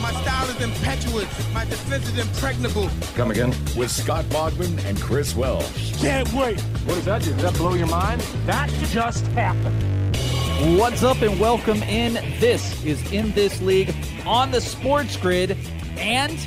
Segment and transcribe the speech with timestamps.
[0.00, 1.52] My style is impetuous.
[1.52, 2.88] My defense is impregnable.
[3.16, 3.50] Come again?
[3.76, 6.00] With Scott Bogman and Chris Welsh.
[6.00, 6.60] Can't wait.
[6.60, 7.32] What does that do?
[7.32, 8.20] Does that blow your mind?
[8.46, 10.16] That just happened.
[10.78, 12.14] What's up and welcome in.
[12.38, 15.56] This is In This League on the Sports Grid
[15.96, 16.38] and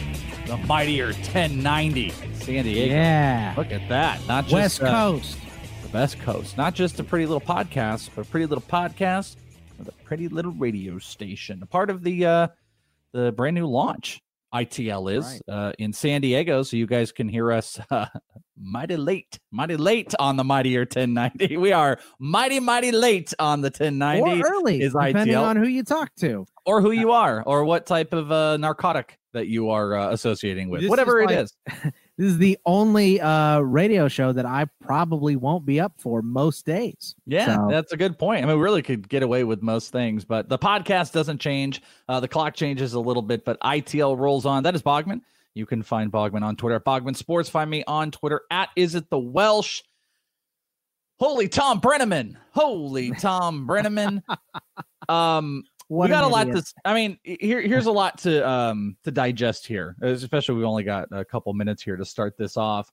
[0.47, 2.94] the mightier 1090 San Diego.
[2.95, 3.53] Yeah.
[3.57, 4.25] Look at that.
[4.27, 5.38] Not just West uh, Coast.
[5.83, 6.57] the best coast.
[6.57, 9.35] Not just a pretty little podcast, but a pretty little podcast
[9.77, 11.61] with a pretty little radio station.
[11.61, 12.47] A part of the uh
[13.13, 14.21] the brand new launch
[14.53, 18.05] ITL is uh, in San Diego, so you guys can hear us uh,
[18.61, 21.55] mighty late, mighty late on the mightier 1090.
[21.57, 24.41] We are mighty, mighty late on the 1090.
[24.41, 25.44] Or early, is depending ITL.
[25.44, 26.45] on who you talk to.
[26.66, 30.69] or who you are, or what type of uh, narcotic that you are uh, associating
[30.69, 31.33] with, This whatever is it
[31.69, 31.91] like- is.
[32.21, 36.67] This is the only uh, radio show that I probably won't be up for most
[36.67, 37.15] days.
[37.25, 38.43] Yeah, So- that's a good point.
[38.43, 41.81] I mean, we really could get away with most things, but the podcast doesn't change.
[42.07, 44.61] Uh, the clock changes a little bit, but ITL rolls on.
[44.61, 45.21] That is Bogman.
[45.55, 47.49] You can find Bogman on Twitter at Bogman Sports.
[47.49, 49.81] Find me on Twitter at Is It the Welsh.
[51.17, 52.35] Holy Thom Brennaman.
[52.51, 54.21] Holy Thom Brennaman.
[55.09, 56.63] Um, What we got a lot to.
[56.85, 59.97] I mean, here here's a lot to um to digest here.
[60.02, 62.90] Especially we've only got a couple minutes here to start this off.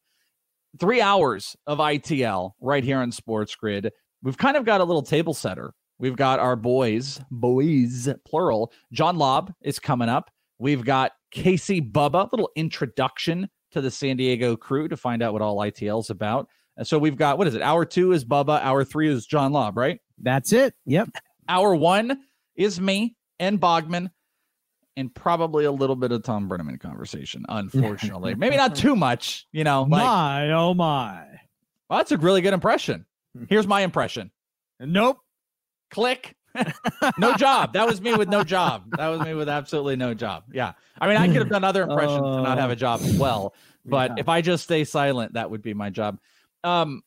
[0.80, 3.92] Three hours of ITL right here on Sports Grid.
[4.20, 5.74] We've kind of got a little table setter.
[6.00, 8.72] We've got our boys, boys plural.
[8.92, 10.32] John Lobb is coming up.
[10.58, 15.42] We've got Casey Bubba, little introduction to the San Diego crew to find out what
[15.42, 16.48] all ITL is about.
[16.76, 17.62] And so we've got what is it?
[17.62, 18.60] Hour two is Bubba.
[18.60, 20.00] Hour three is John Lobb, right?
[20.20, 20.74] That's it.
[20.84, 21.10] Yep.
[21.48, 22.24] Hour one
[22.58, 24.10] is me and Bogman,
[24.96, 27.46] and probably a little bit of Thom Brennaman conversation.
[27.48, 29.46] Unfortunately, maybe not too much.
[29.52, 31.24] You know, like, my oh my.
[31.88, 33.06] well, that's a really good impression.
[33.48, 34.30] Here's my impression.
[34.80, 35.18] Nope.
[35.90, 36.34] Click.
[37.18, 37.74] no job.
[37.74, 38.84] That was me with no job.
[38.96, 40.44] That was me with absolutely no job.
[40.52, 40.72] Yeah.
[41.00, 43.54] I mean, I could have done other impressions to not have a job as well.
[43.84, 44.16] But Yeah.
[44.18, 46.18] if I just stay silent, that would be my job.
[46.64, 47.02] Um,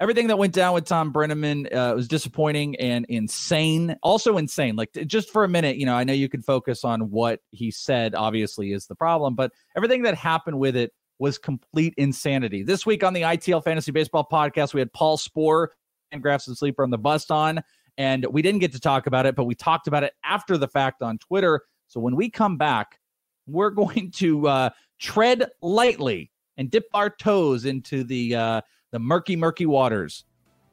[0.00, 3.96] everything that went down with Thom Brennaman uh, was disappointing and insane.
[4.02, 4.76] Also insane.
[4.76, 7.70] Like just for a minute, you know, I know you can focus on what he
[7.70, 8.14] said.
[8.14, 12.62] Obviously, is the problem, but everything that happened with it was complete insanity.
[12.62, 15.68] This week on the ITL Fantasy Baseball Podcast, we had Paul Sporer
[16.10, 17.62] and Graphs and Sleeper on the bust on,
[17.96, 20.68] and we didn't get to talk about it, but we talked about it after the
[20.68, 21.62] fact on Twitter.
[21.86, 22.98] So when we come back,
[23.46, 28.60] we're going to uh, tread lightly and dip our toes into the uh,
[28.94, 30.24] the murky, murky waters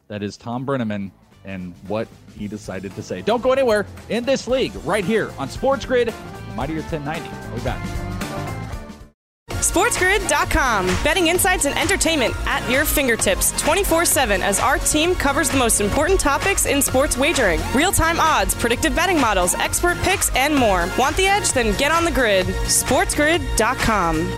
[0.08, 1.10] that is Thom Brennaman
[1.44, 3.24] and what he decided to say.
[3.24, 6.14] Don't go anywhere in this league right here on Sports Grid,
[6.56, 7.28] Mightier 1090.
[7.48, 7.84] We'll be back.
[9.50, 10.86] SportsGrid.com.
[11.04, 15.82] Betting insights and entertainment at your fingertips 24 7 as our team covers the most
[15.82, 20.88] important topics in sports wagering real time odds, predictive betting models, expert picks, and more.
[21.00, 21.54] Want the edge?
[21.54, 22.46] Then get on the grid.
[22.46, 24.38] SportsGrid.com.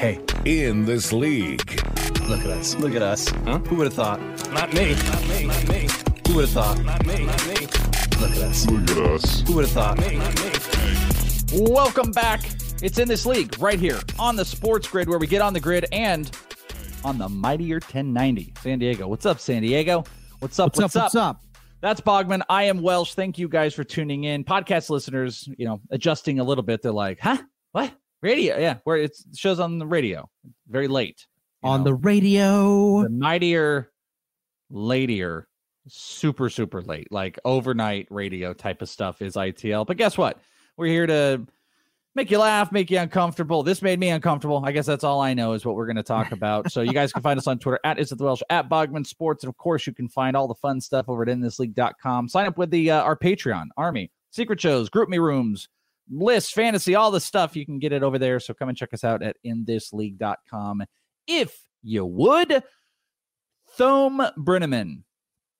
[0.00, 1.78] Hey, in this league.
[2.26, 2.74] Look at us.
[2.76, 3.28] Look at us.
[3.44, 3.58] Huh?
[3.58, 4.18] Who would have thought?
[4.50, 4.94] Not me.
[4.94, 5.44] Not me.
[5.44, 5.88] Not me.
[6.26, 6.82] Who would have thought?
[6.82, 7.26] Not me.
[7.26, 7.66] Not me.
[8.18, 8.66] Look at us.
[8.66, 9.40] Look at us.
[9.42, 9.98] Who would have thought?
[9.98, 10.16] Me.
[10.16, 11.70] Not me.
[11.70, 12.40] Welcome back.
[12.82, 15.60] It's in this league right here on the sports grid where we get on the
[15.60, 16.34] grid and
[17.04, 19.06] on the mightier 1090 San Diego.
[19.06, 20.04] What's up, San Diego?
[20.38, 20.78] What's up?
[20.78, 21.02] What's, up?
[21.02, 21.42] What's up?
[21.82, 22.40] That's Bogman.
[22.48, 23.12] I am Welsh.
[23.12, 24.44] Thank you guys for tuning in.
[24.44, 26.80] Podcast listeners, you know, adjusting a little bit.
[26.80, 27.36] They're like, huh?
[27.72, 27.92] What?
[28.22, 28.58] Radio?
[28.58, 30.28] Yeah, where it shows on the radio.
[30.68, 31.26] Very late.
[31.62, 31.84] On know.
[31.84, 33.02] the radio.
[33.02, 33.90] the mightier,
[34.70, 35.48] latier,
[35.88, 39.86] super, super late, like overnight radio type of stuff is ITL.
[39.86, 40.38] But guess what?
[40.76, 41.46] We're here to
[42.14, 43.62] make you laugh, make you uncomfortable.
[43.62, 44.62] This made me uncomfortable.
[44.64, 46.70] I guess that's all I know is what we're going to talk about.
[46.72, 49.06] so you guys can find us on Twitter at is it the Welsh at Bogman
[49.06, 52.28] Sports, and of course you can find all the fun stuff over at inthisleague.com.
[52.28, 55.68] Sign up with the uh, our Patreon Army secret shows, GroupMe rooms.
[56.10, 57.56] Lists, fantasy, all the stuff.
[57.56, 58.40] You can get it over there.
[58.40, 60.84] So come and check us out at inthisleague.com
[61.26, 62.62] if you would.
[63.76, 65.04] Thom Brennaman.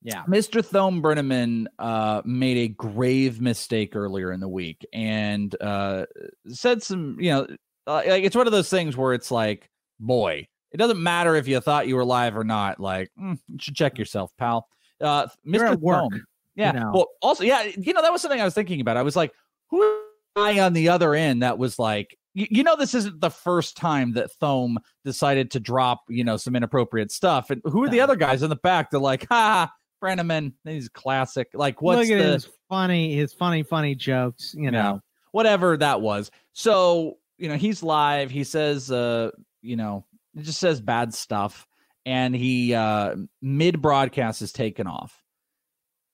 [0.02, 0.24] Yeah.
[0.24, 0.64] Mr.
[0.64, 6.06] Thom Brennaman uh, made a grave mistake earlier in the week and uh,
[6.48, 7.46] said some, you know,
[7.86, 9.68] like it's one of those things where it's like,
[9.98, 12.80] boy, it doesn't matter if you thought you were live or not.
[12.80, 14.68] Like, mm, you should check yourself, pal.
[15.00, 15.72] Uh, Mr.
[15.72, 16.24] at work, Thom.
[16.54, 16.72] Yeah.
[16.72, 16.90] know.
[16.94, 18.96] Well, also, yeah, you know, that was something I was thinking about.
[18.96, 19.32] I was like,
[19.70, 20.02] who
[20.36, 23.76] guy on the other end that was like, you, you know, this isn't the first
[23.76, 27.50] time that Thom decided to drop, you know, some inappropriate stuff.
[27.50, 28.90] And who are the other guys in the back?
[28.90, 29.72] They're like, ha,
[30.02, 31.48] Brennaman, he's classic.
[31.54, 34.54] Like, what's Look at the his funny, his funny, funny jokes.
[34.56, 35.00] You know,
[35.32, 36.30] whatever that was.
[36.52, 38.30] So, you know, he's live.
[38.30, 39.30] He says, uh,
[39.62, 40.04] you know,
[40.36, 41.66] it just says bad stuff.
[42.06, 45.22] And he uh mid broadcast is taken off.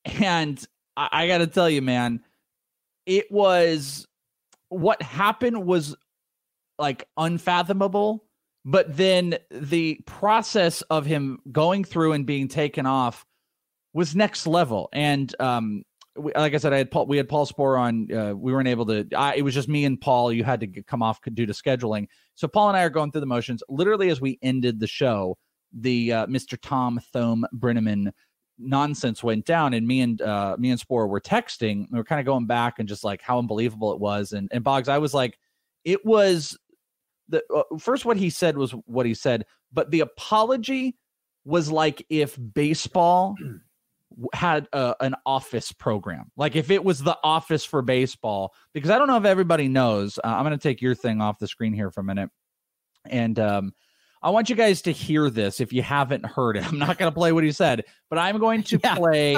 [0.05, 0.63] And
[0.97, 2.25] I, I gotta tell you, man,
[3.07, 4.07] it was
[4.69, 5.97] what happened was
[6.79, 8.25] like unfathomable.
[8.65, 13.25] But then the process of him going through and being taken off
[13.95, 14.89] was next level.
[14.93, 15.85] And um,
[16.17, 17.07] we, like I said, I had Paul.
[17.07, 18.13] We had Paul Sporer on.
[18.13, 19.07] Uh, we weren't able to.
[19.17, 20.33] I, it was just me and Paul.
[20.33, 22.09] You had to come off due to scheduling.
[22.35, 23.63] So Paul and I are going through the motions.
[23.69, 25.39] Literally, as we ended the show,
[25.73, 26.59] the uh, Mr.
[26.61, 28.11] Tom Thom Brennaman
[28.59, 31.87] nonsense went down, and me and uh, me and Sporer were texting.
[31.91, 34.33] We were kind of going back and just like how unbelievable it was.
[34.33, 35.39] And and Boggs, I was like,
[35.85, 36.57] it was
[37.29, 40.97] the uh, first what he said was what he said, but the apology
[41.45, 43.37] was like if baseball
[44.33, 48.55] had an office program, like if it was the office for baseball.
[48.73, 50.19] Because I don't know if everybody knows.
[50.19, 52.31] Uh, I'm going to take your thing off the screen here for a minute,
[53.09, 53.73] and um,
[54.27, 56.67] I want you guys to hear this if you haven't heard it.
[56.69, 58.97] I'm not going to play what he said, but I'm going to Yeah.
[58.97, 59.37] play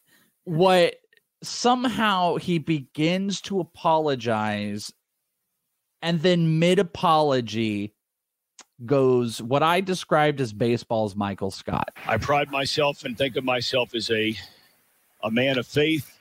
[0.44, 0.94] what
[1.42, 4.92] somehow he begins to apologize
[6.00, 7.92] and then mid apology
[8.86, 11.90] goes what I described as baseball's Michael Scott.
[12.06, 14.36] I pride myself and think of myself as a
[15.24, 16.16] a man of faith.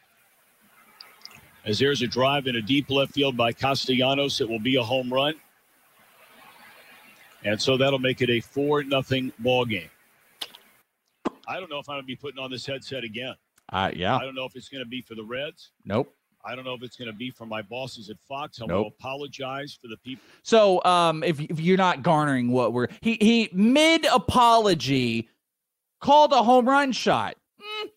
[1.63, 4.83] As there's a drive in a deep left field by Castellanos, it will be a
[4.83, 5.35] home run.
[7.43, 9.89] And so that'll make it a four nothing ball game.
[11.47, 13.35] I don't know if I'm gonna be putting on this headset again.
[13.71, 14.15] Uh yeah.
[14.17, 15.71] I don't know if it's gonna be for the Reds.
[15.85, 16.13] Nope.
[16.45, 18.61] I don't know if it's gonna be for my bosses at Fox.
[18.61, 18.77] I Nope.
[18.77, 20.23] will apologize for the people.
[20.43, 25.29] So um if if you're not garnering what we're he he mid apology
[26.01, 27.35] called a home run shot.
[27.61, 27.89] Mm,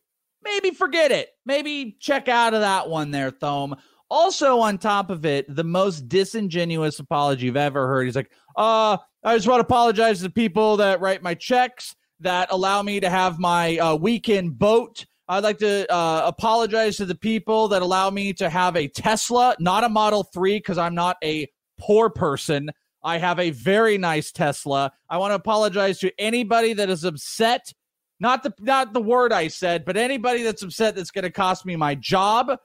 [0.45, 1.31] maybe forget it.
[1.47, 3.77] Maybe check out of that one there, Thom.
[4.11, 8.05] Also, on top of it, the most disingenuous apology you've ever heard.
[8.05, 11.95] He's like, uh, I just want to apologize to the people that write my checks,
[12.19, 15.07] that allow me to have my uh, weekend boat.
[15.29, 19.55] I'd like to uh, apologize to the people that allow me to have a Tesla,
[19.61, 21.49] not a Model 3, because I'm not a
[21.79, 22.69] poor person.
[23.05, 24.93] I have a very nice Tesla.
[25.09, 27.73] I want to apologize to anybody that is upset.
[28.19, 31.67] Not the not the word I said, but anybody that's upset that's going to cost
[31.67, 32.57] me my job.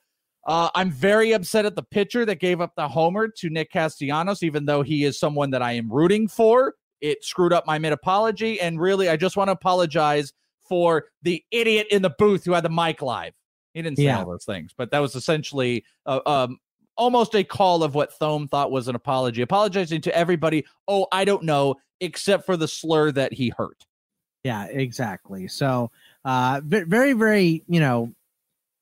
[0.47, 4.43] Uh, I'm very upset at the pitcher that gave up the homer to Nick Castellanos,
[4.43, 6.73] even though he is someone that I am rooting for.
[7.01, 8.59] It screwed up my mid apology.
[8.61, 10.31] And really, I just want to apologize
[10.67, 13.33] for the idiot in the booth who had the mic live.
[13.73, 14.19] He didn't say Yeah.
[14.19, 16.57] all those things, but that was essentially uh, um,
[16.95, 20.65] almost a call of what Thom thought was an apology, apologizing to everybody.
[20.87, 23.85] Oh, I don't know, except for the slur that he hurt.
[24.43, 25.47] Yeah, exactly.
[25.47, 25.91] So,
[26.25, 28.13] uh, very, very, you know,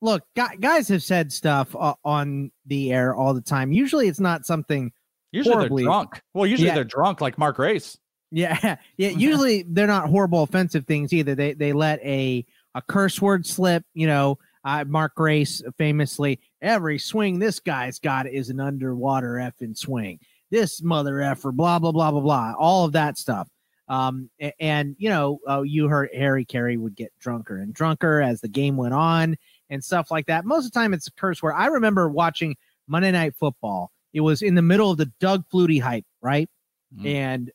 [0.05, 0.23] look,
[0.61, 3.71] guys have said stuff uh, on the air all the time.
[3.71, 4.91] Usually, it's not something.
[5.31, 6.21] Usually horribly- they're drunk.
[6.33, 6.75] Well, usually Yeah.
[6.75, 7.97] they're drunk, like Mark Grace.
[8.31, 9.09] Yeah, yeah.
[9.09, 11.35] Usually, they're not horrible, offensive things either.
[11.35, 13.83] They they let a a curse word slip.
[13.93, 19.77] You know, uh, Mark Grace famously, every swing this guy's got is an underwater effing
[19.77, 20.19] swing.
[20.51, 22.53] This mother effer, blah blah blah blah blah.
[22.57, 23.47] All of that stuff.
[23.87, 28.21] Um, a- and you know, uh, you heard Harry Caray would get drunker and drunker
[28.21, 29.37] as the game went on
[29.69, 30.45] and stuff like that.
[30.45, 31.53] Most of the time, it's a curse word.
[31.53, 32.55] I remember watching
[32.87, 33.91] Monday Night Football.
[34.13, 36.49] It was in the middle of the Doug Flutie hype, right?
[36.97, 37.05] Mhm.
[37.05, 37.51] And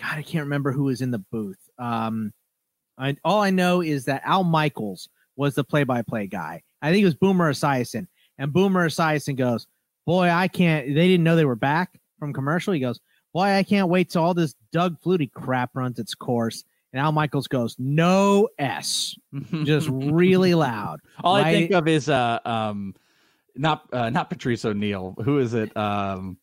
[0.00, 1.58] God, I can't remember who was in the booth.
[1.78, 2.32] Um,
[2.98, 6.62] I, all I know is that Al Michaels was the play-by-play guy.
[6.82, 8.06] I think it was Boomer Esiason,
[8.38, 9.66] and Boomer Esiason goes,
[10.06, 12.72] "Boy, I can't." They didn't know they were back from commercial.
[12.72, 12.98] He goes,
[13.32, 17.12] "Boy, I can't wait till all this Doug Flutie crap runs its course." And Al
[17.12, 19.16] Michaels goes, "No s,"
[19.64, 21.00] just really loud.
[21.24, 22.94] All I think of is uh um
[23.56, 25.14] not uh, not Patrice O'Neal.
[25.24, 25.74] Who is it?
[25.76, 26.38] Um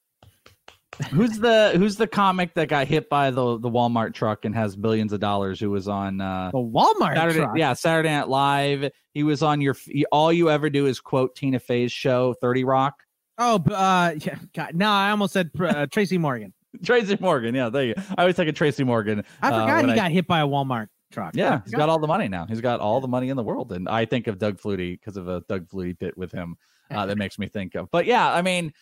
[1.11, 4.75] who's the who's the comic that got hit by the the Walmart truck and has
[4.75, 7.57] billions of dollars who was on uh the Walmart Saturday, truck.
[7.57, 8.91] yeah, Saturday Night Live.
[9.13, 9.75] He was on your
[10.11, 12.95] all you ever do is quote Tina Fey's show 30 Rock.
[13.37, 14.37] Oh, uh, yeah.
[14.53, 16.53] God, no, I almost said uh, Tracy Morgan.
[16.83, 18.01] Tracy Morgan, yeah, there you go.
[18.17, 19.23] I always think of Tracy Morgan.
[19.41, 21.35] I uh, forgot when he I- got hit by a Walmart truck.
[21.35, 22.45] Yeah, he's got all the money now.
[22.45, 25.17] He's got all the money in the world, and I think of Doug Flutie because
[25.17, 26.55] of a Doug Flutie bit with him
[26.91, 27.89] uh, that makes me think of.
[27.91, 28.73] But yeah, I mean,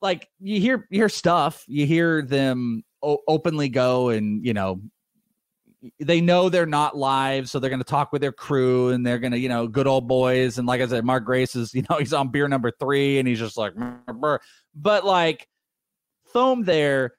[0.00, 4.80] like you hear you hear stuff, you hear them o- openly go, and you know
[6.00, 9.18] they know they're not live, so they're going to talk with their crew, and they're
[9.18, 11.84] going to you know good old boys, and like I said, Mark Grace is you
[11.90, 14.40] know he's on beer number three, and he's just like, "Brr, brr."
[14.74, 15.46] but like
[16.32, 17.12] Thom there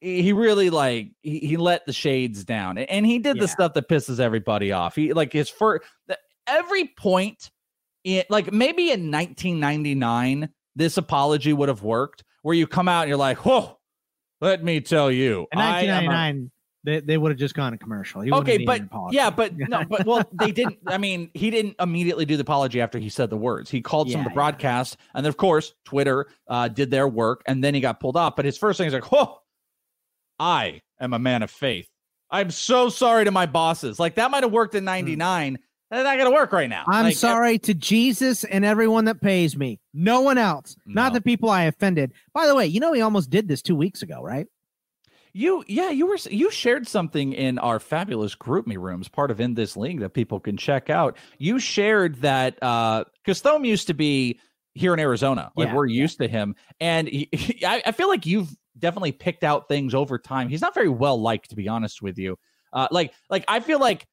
[0.00, 3.88] he really like he, he let the shades down and he did the stuff that
[3.88, 4.94] pisses everybody off.
[4.94, 5.84] He like his first
[6.46, 7.50] every point
[8.04, 13.08] in like maybe in 1999 this apology would have worked where you come out and
[13.08, 13.76] you're like whoa
[14.40, 16.50] let me tell you In I a- 1999,
[16.84, 18.20] they, they would have just gone to commercial.
[18.22, 22.24] He okay but yeah but no but well they didn't i mean he didn't immediately
[22.24, 23.68] do the apology after he said the words.
[23.68, 24.34] He called some of Yeah, the yeah.
[24.34, 28.16] broadcasts and then of course twitter uh, did their work and then he got pulled
[28.16, 28.36] off.
[28.36, 29.38] But his first thing is like whoa
[30.38, 31.88] i am a man of faith
[32.30, 35.58] i'm so sorry to my bosses like that might have worked in 99
[35.90, 39.56] that's not gonna work right now I'm Like, sorry to Jesus and everyone that pays
[39.56, 39.80] me.
[39.94, 40.76] No one else.
[40.84, 42.12] Not the people I offended.
[42.34, 44.46] By the way, you know he almost did this two weeks ago, right?
[45.32, 49.54] You, yeah, you were you shared something in our fabulous GroupMe rooms, part of in
[49.54, 51.16] this league that people can check out.
[51.38, 54.40] You shared that uh because Thom used to be
[54.74, 57.28] here in Arizona, like Yeah, we're used to him, and he,
[57.66, 60.48] I, I feel like you've definitely picked out things over time.
[60.48, 62.36] He's not very well liked, to be honest with you.
[62.72, 64.06] Uh, like, like I feel like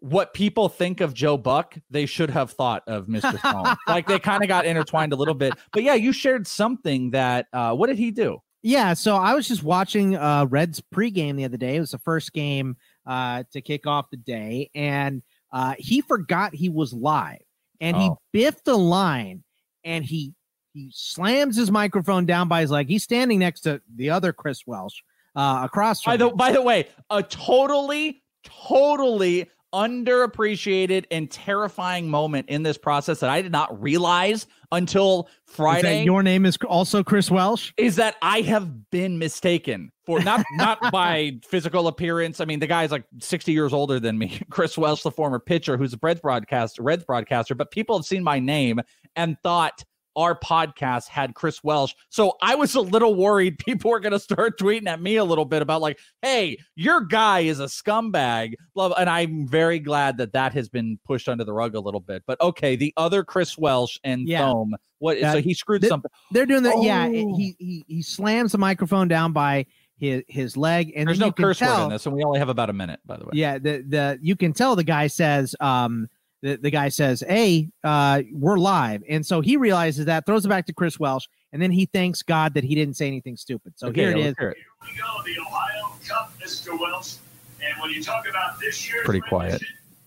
[0.00, 3.38] what people think of Joe Buck, they should have thought of Mr.
[3.40, 3.76] Thom.
[3.88, 5.54] like they kind of got intertwined a little bit.
[5.72, 8.38] But yeah, you shared something that uh what did he do?
[8.62, 11.76] Yeah, so I was just watching uh Reds pregame the other day.
[11.76, 15.22] It was the first game uh to kick off the day, and
[15.52, 17.42] uh he forgot he was live
[17.80, 18.18] and he Oh.
[18.32, 19.42] biffed a line
[19.84, 20.32] and he
[20.72, 22.88] he slams his microphone down by his leg.
[22.88, 25.00] He's standing next to the other Chris Welsh
[25.36, 26.36] uh across from By the him.
[26.36, 33.42] by the way, a totally, totally underappreciated and terrifying moment in this process that I
[33.42, 37.72] did not realize until Is that Friday your name is also Chris Welsh.
[37.76, 42.40] is that I have been mistaken for not not by physical appearance.
[42.40, 44.40] I mean, the guy's like 60 years older than me.
[44.50, 48.24] Chris Welsh, the former pitcher, who's a Reds broadcaster, Reds broadcaster, but people have seen
[48.24, 48.80] my name
[49.16, 49.84] and thought
[50.18, 51.94] our podcast had Chris Welsh.
[52.10, 55.24] So I was a little worried people were going to start tweeting at me a
[55.24, 58.96] little bit about like, "Hey, your guy is a scumbag." Blah, blah.
[58.98, 62.22] And I'm very glad that that has been pushed under the rug a little bit.
[62.26, 64.40] But okay, the other Chris Welsh and Yeah.
[64.40, 65.18] Thom, what?
[65.18, 65.32] Yeah.
[65.32, 66.10] so he screwed Th- something.
[66.32, 66.82] They're doing that.
[66.82, 67.36] Yeah, it- Oh.
[67.36, 69.66] he he he slams the microphone down by
[69.98, 72.70] his his leg, and There's no curse word in this, and we only have about
[72.70, 73.30] a minute, by the way.
[73.34, 76.08] Yeah, the the you can tell the guy says um
[76.42, 79.02] the, the guy says, Hey, uh, we're live.
[79.08, 82.22] And so he realizes that, throws it back to Chris Welsh, and then he thanks
[82.22, 83.72] God that he didn't say anything stupid.
[83.76, 84.22] So Okay, here it is.
[84.24, 84.28] yeah, is.
[84.28, 84.56] let's hear it.
[84.82, 86.78] we go, the Ohio Cup, Mr.
[86.78, 87.16] Welsh.
[87.64, 89.62] And when you talk about this year's Pretty quiet.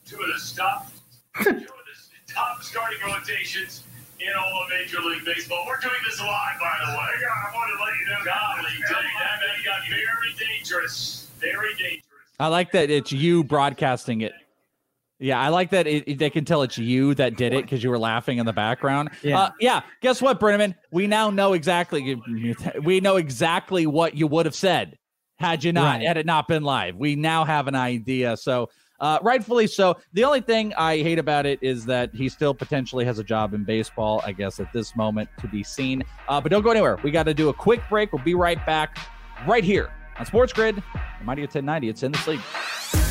[0.06, 0.90] two of the top,
[1.44, 3.84] two of the top starting rotations
[4.22, 5.66] in all of Major League Baseball.
[5.68, 7.08] We're doing this live, by the way.
[7.22, 8.24] Yeah, I wanted to let you know.
[8.24, 11.28] Golly, dang, that man got very dangerous.
[11.40, 12.04] Very dangerous.
[12.40, 14.34] I like that it's you broadcasting it.
[15.24, 17.84] Yeah, I like that it, it- they can tell it's you that did it because
[17.84, 19.12] you were laughing in the background.
[19.22, 19.40] Yeah.
[19.40, 19.82] Uh, yeah.
[20.02, 20.76] Guess what, Brennaman?
[20.92, 22.20] We now know exactly.
[22.84, 24.98] We know exactly what you would have said
[25.40, 26.08] had you not Right.
[26.08, 26.96] had it not been live.
[26.96, 28.36] We now have an idea.
[28.38, 29.98] So, uh, rightfully so.
[30.14, 33.54] The only thing I hate about it is that he still potentially has a job
[33.56, 34.22] in baseball.
[34.26, 36.04] I guess at this moment to be seen.
[36.30, 36.98] Uh, but don't go anywhere.
[37.04, 38.12] We got to do a quick break.
[38.14, 38.98] We'll be right back,
[39.48, 41.90] right here on Sports Grid, the Mighty 1090.
[41.90, 43.11] It's in this league.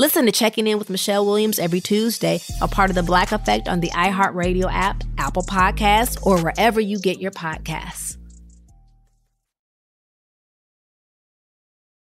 [0.00, 3.68] Listen to Checking In with Michelle Williams every Tuesday, a part of the Black Effect
[3.68, 8.16] on the iHeartRadio app, Apple Podcasts, or wherever you get your podcasts.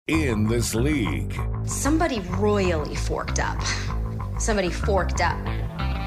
[0.08, 1.34] In this league,
[1.64, 3.58] Somebody royally forked up.
[4.38, 5.42] Somebody forked up.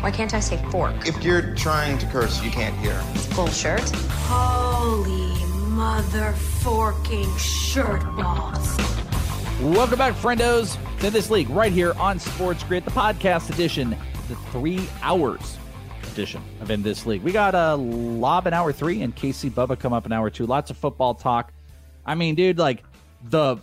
[0.03, 1.07] Why can't I say fork?
[1.07, 3.01] If you're trying to curse, you can't hear.
[3.33, 3.89] Bullshit.
[4.29, 8.77] Holy mother forking shirt balls.
[9.61, 13.95] Welcome back, friendos, to this league right here on Sports Grid, the podcast edition,
[14.27, 15.57] the three hours
[16.11, 17.21] edition of In This League.
[17.21, 20.29] We got a uh, Lob in hour three and Casey Bubba come up in hour
[20.29, 20.47] two.
[20.47, 21.53] Lots of football talk.
[22.05, 22.83] I mean, dude, like
[23.29, 23.57] the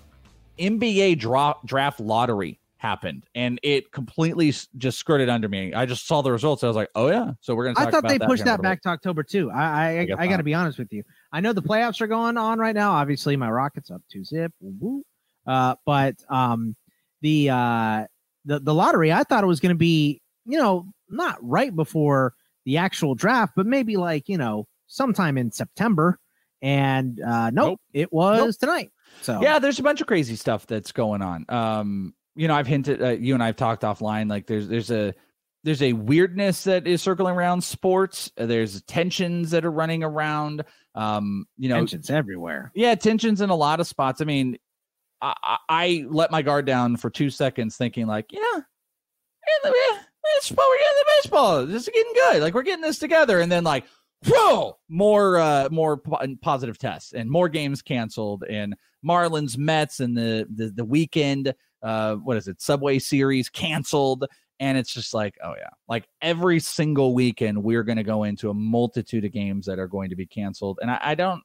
[0.58, 5.74] NBA dra- draft lottery happened and it completely just skirted under me.
[5.74, 6.64] I just saw the results.
[6.64, 7.32] I was like, oh, yeah.
[7.40, 9.50] So we're going to I thought they pushed that back to October too.
[9.50, 11.02] I I, I I, got to be honest with you.
[11.32, 12.92] I know the playoffs are going on right now.
[12.92, 14.52] Obviously, my Rockets up two zip.
[14.60, 15.04] Woo woo.
[15.46, 16.76] Uh, but um,
[17.22, 18.04] the uh,
[18.44, 22.34] the the lottery, I thought it was going to be you know not right before
[22.64, 26.18] the actual draft, but maybe like you know sometime in September.
[26.62, 28.90] And uh, nope, it was tonight.
[29.22, 32.68] So yeah there's a bunch of crazy stuff that's going on um you know i've
[32.68, 35.12] hinted uh, you and i've talked offline like there's there's a
[35.64, 40.62] there's a weirdness that is circling around sports Uh, there's tensions that are running around
[40.94, 42.70] um you know tensions everywhere.
[42.76, 44.56] yeah tensions in a lot of spots i mean
[45.22, 48.60] i i, let my guard down for two seconds thinking like yeah
[50.36, 51.66] it's- we're getting the baseball.
[51.66, 52.42] This is getting good.
[52.42, 53.40] Like we're getting this together.
[53.40, 53.84] And then like
[54.26, 60.14] whoa more uh more po- positive tests and more games canceled and marlins mets and
[60.14, 62.60] the the, the weekend uh what is it?
[62.60, 64.26] Subway series canceled.
[64.58, 65.70] And it's just like oh yeah.
[65.88, 69.88] Like every single weekend we're going to go into a multitude of games that are
[69.88, 70.78] going to be canceled.
[70.82, 71.42] And I, I don't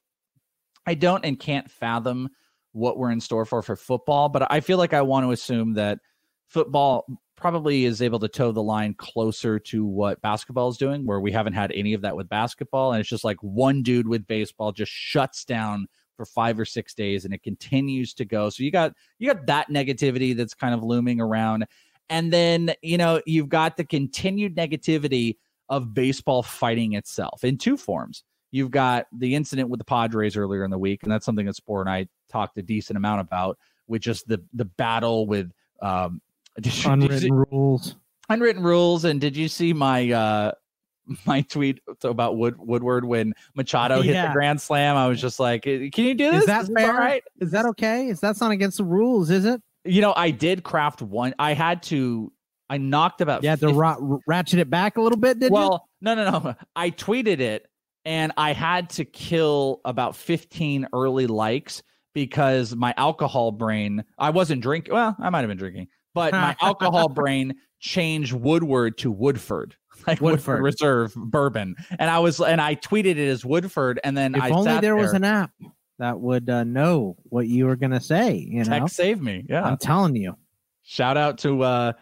[0.86, 2.30] i don't and can't fathom
[2.76, 5.74] what we're in store for for football but i feel like i want to assume
[5.74, 6.00] that
[6.48, 11.20] football probably is able to toe the line closer to what basketball is doing, where
[11.20, 12.94] we haven't had any of that with basketball.
[12.94, 16.94] And it's just like one dude with baseball just shuts down for five or six
[16.94, 18.50] days and it continues to go.
[18.50, 21.66] So you got you got that negativity that's kind of looming around.
[22.10, 27.76] And then, you know, you've got the continued negativity of baseball fighting itself in two
[27.76, 28.24] forms.
[28.52, 31.56] You've got the incident with the Padres earlier in the week, and that's something that
[31.56, 36.22] Sport and I talked a decent amount about, with just the the battle with um
[36.62, 37.96] did you- did you see- Unwritten rules.
[38.30, 40.52] unwritten rules and did you see my uh
[41.26, 44.96] my tweet about Wood Woodward when Machado hit the grand slam?
[44.96, 46.42] I was just like, "Eh, "Can you do this?
[46.42, 46.94] Is that Is fair?
[46.94, 48.08] right?" Is that okay?
[48.08, 49.30] Is that not against the rules?
[49.30, 49.62] Is it?
[49.84, 51.36] You know, I did craft one.
[51.38, 52.32] I had to.
[52.72, 53.44] I knocked about.
[53.44, 55.54] Yeah, to ra- ratchet it back a little bit, did you?
[55.54, 56.56] well, no, no, no.
[56.76, 57.68] I tweeted it,
[58.06, 64.04] and I had to kill about fifteen early likes because my alcohol brain.
[64.18, 64.94] I wasn't drinking.
[64.94, 69.76] Well, I might have been drinking, but my alcohol brain changed Woodward to Woodford.
[70.08, 70.62] like Woodford.
[70.62, 70.64] Woodford.
[70.64, 74.50] Reserve bourbon, and I was and I tweeted it as Woodford, and then If I
[74.50, 75.18] only sat there was there.
[75.18, 75.52] an app
[76.00, 78.36] that would uh, know what you were gonna say.
[78.36, 79.46] You know, Tech save me.
[79.50, 80.36] Yeah, I'm telling you.
[80.84, 81.94] Shout out to uh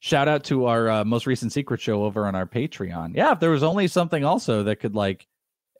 [0.00, 3.14] shout out to our uh, most recent secret show over on our Patreon.
[3.14, 5.26] Yeah, if there was only something also that could like,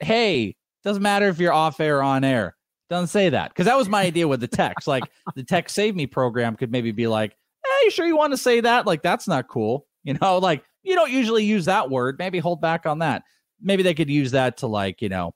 [0.00, 2.56] hey, doesn't matter if you're off air or on air.
[2.88, 3.50] Doesn't say that.
[3.50, 4.88] Because that was my idea with the text.
[4.88, 5.04] Like
[5.36, 8.36] the tech save me program could maybe be like, hey, you sure you want to
[8.36, 8.86] say that?
[8.86, 9.86] Like, that's not cool.
[10.02, 12.16] You know, like you don't usually use that word.
[12.18, 13.22] Maybe hold back on that.
[13.60, 15.34] Maybe they could use that to like, you know,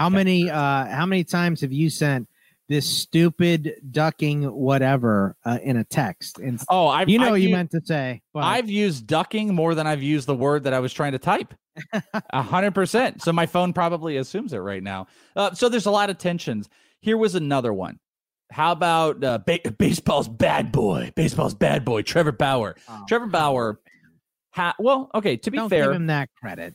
[0.00, 2.28] How many uh how many times have you sent
[2.68, 6.38] this stupid ducking whatever uh, in a text?
[6.38, 8.22] And Oh, I've you know I've what you u- meant to say.
[8.34, 11.18] But I've used ducking more than I've used the word that I was trying to
[11.18, 11.54] type.
[12.30, 13.22] A hundred percent.
[13.22, 15.06] So my phone probably assumes it right now.
[15.34, 16.68] Uh, so there's a lot of tensions.
[17.00, 17.98] Here was another one.
[18.50, 21.12] How about uh, ba- baseball's bad boy?
[21.16, 22.76] Baseball's bad boy, Trevor Bauer.
[23.08, 23.80] Trevor Bauer.
[24.52, 25.36] Ha- well, okay.
[25.36, 26.74] To be Oh, don't fair, give him that credit.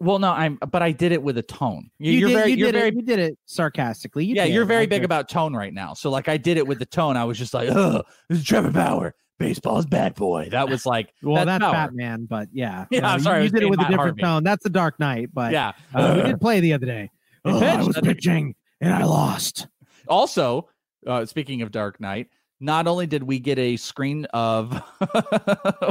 [0.00, 1.90] Well, no, I'm, but I did it with a tone.
[1.98, 2.94] You, You are did, very, you you're did very, it.
[2.94, 4.24] You did it sarcastically.
[4.24, 5.94] You yeah, you're very big about tone right now.
[5.94, 7.16] So like, I did it with the tone.
[7.16, 9.14] I was just like, "Ugh, this is Trevor Bauer.
[9.38, 11.72] Baseball's bad boy." That was like, Well, that's, Bauer.
[11.72, 14.00] Batman, but yeah, Yeah, Uh, I'm you- sorry, I You, did it with a different
[14.00, 14.22] Harvey.
[14.22, 14.44] tone.
[14.44, 15.72] That's the Dark Knight, but Yeah.
[15.94, 17.10] uh, we did play the other day.
[17.44, 19.66] Oh, I was pitching and I lost.
[20.08, 20.68] Also,
[21.06, 22.28] uh, speaking of Dark Knight,
[22.60, 24.72] not only did we get a screen of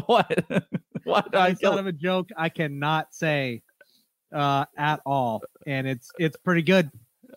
[0.05, 0.45] what
[1.03, 3.61] what I I thought of a joke I cannot say
[4.33, 6.89] uh, at all, and it's it's pretty good.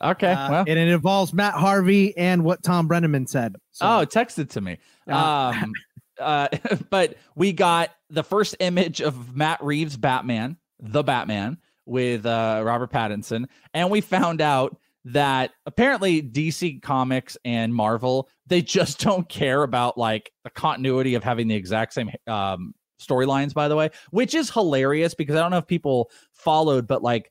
[0.03, 0.65] Okay, Uh, well.
[0.67, 3.57] and it involves Matt Harvey and what Thom Brennaman said.
[3.73, 4.79] So, oh, text it to me.
[5.07, 5.73] Um,
[6.19, 6.49] uh,
[6.91, 12.91] but we got the first image of Matt Reeves' Batman, the Batman, with uh, Robert
[12.91, 19.63] Pattinson, and we found out that apparently DC Comics and Marvel they just don't care
[19.63, 23.55] about like the continuity of having the exact same um, storylines.
[23.55, 27.31] By the way, which is hilarious because I don't know if people followed, but like,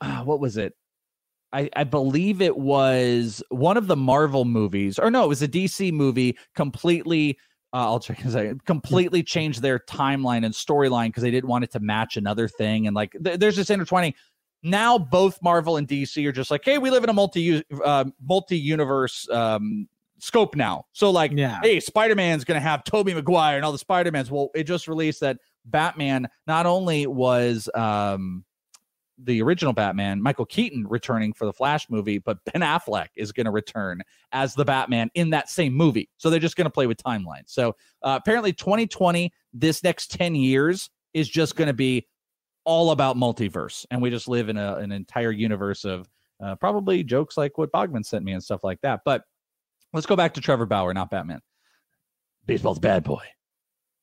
[0.00, 0.74] uh, what was it?
[1.52, 5.48] I, I believe it was one of the Marvel movies, or no, it was a
[5.48, 6.36] DC movie.
[6.54, 7.38] Completely,
[7.72, 8.64] uh, I'll check in a second.
[8.66, 12.86] Completely changed their timeline and storyline because they didn't want it to match another thing,
[12.86, 14.14] and like th- there's this intertwining.
[14.62, 18.04] Now both Marvel and DC are just like, hey, we live in a multi uh,
[18.20, 20.84] multi universe um, scope now.
[20.92, 21.58] So like, Yeah.
[21.62, 24.30] hey, Spider Man's gonna have Tobey Maguire and all the Spider Mans.
[24.30, 28.44] Well, it just released that Batman not only was um
[29.24, 33.46] the original Batman, Michael Keaton returning for the Flash movie, but Ben Affleck is going
[33.46, 34.00] to return
[34.30, 36.08] as the Batman in that same movie.
[36.18, 37.46] So they're just going to play with timelines.
[37.48, 37.70] So
[38.02, 42.06] uh, apparently, 2020, this next 10 years is just going to be
[42.64, 46.08] all about multiverse, and we just live in a, an entire universe of
[46.40, 49.00] uh, probably jokes like what Bogman sent me and stuff like that.
[49.04, 49.22] But
[49.92, 51.40] let's go back to Trevor Bauer, not Batman.
[52.46, 53.22] Baseball's bad boy.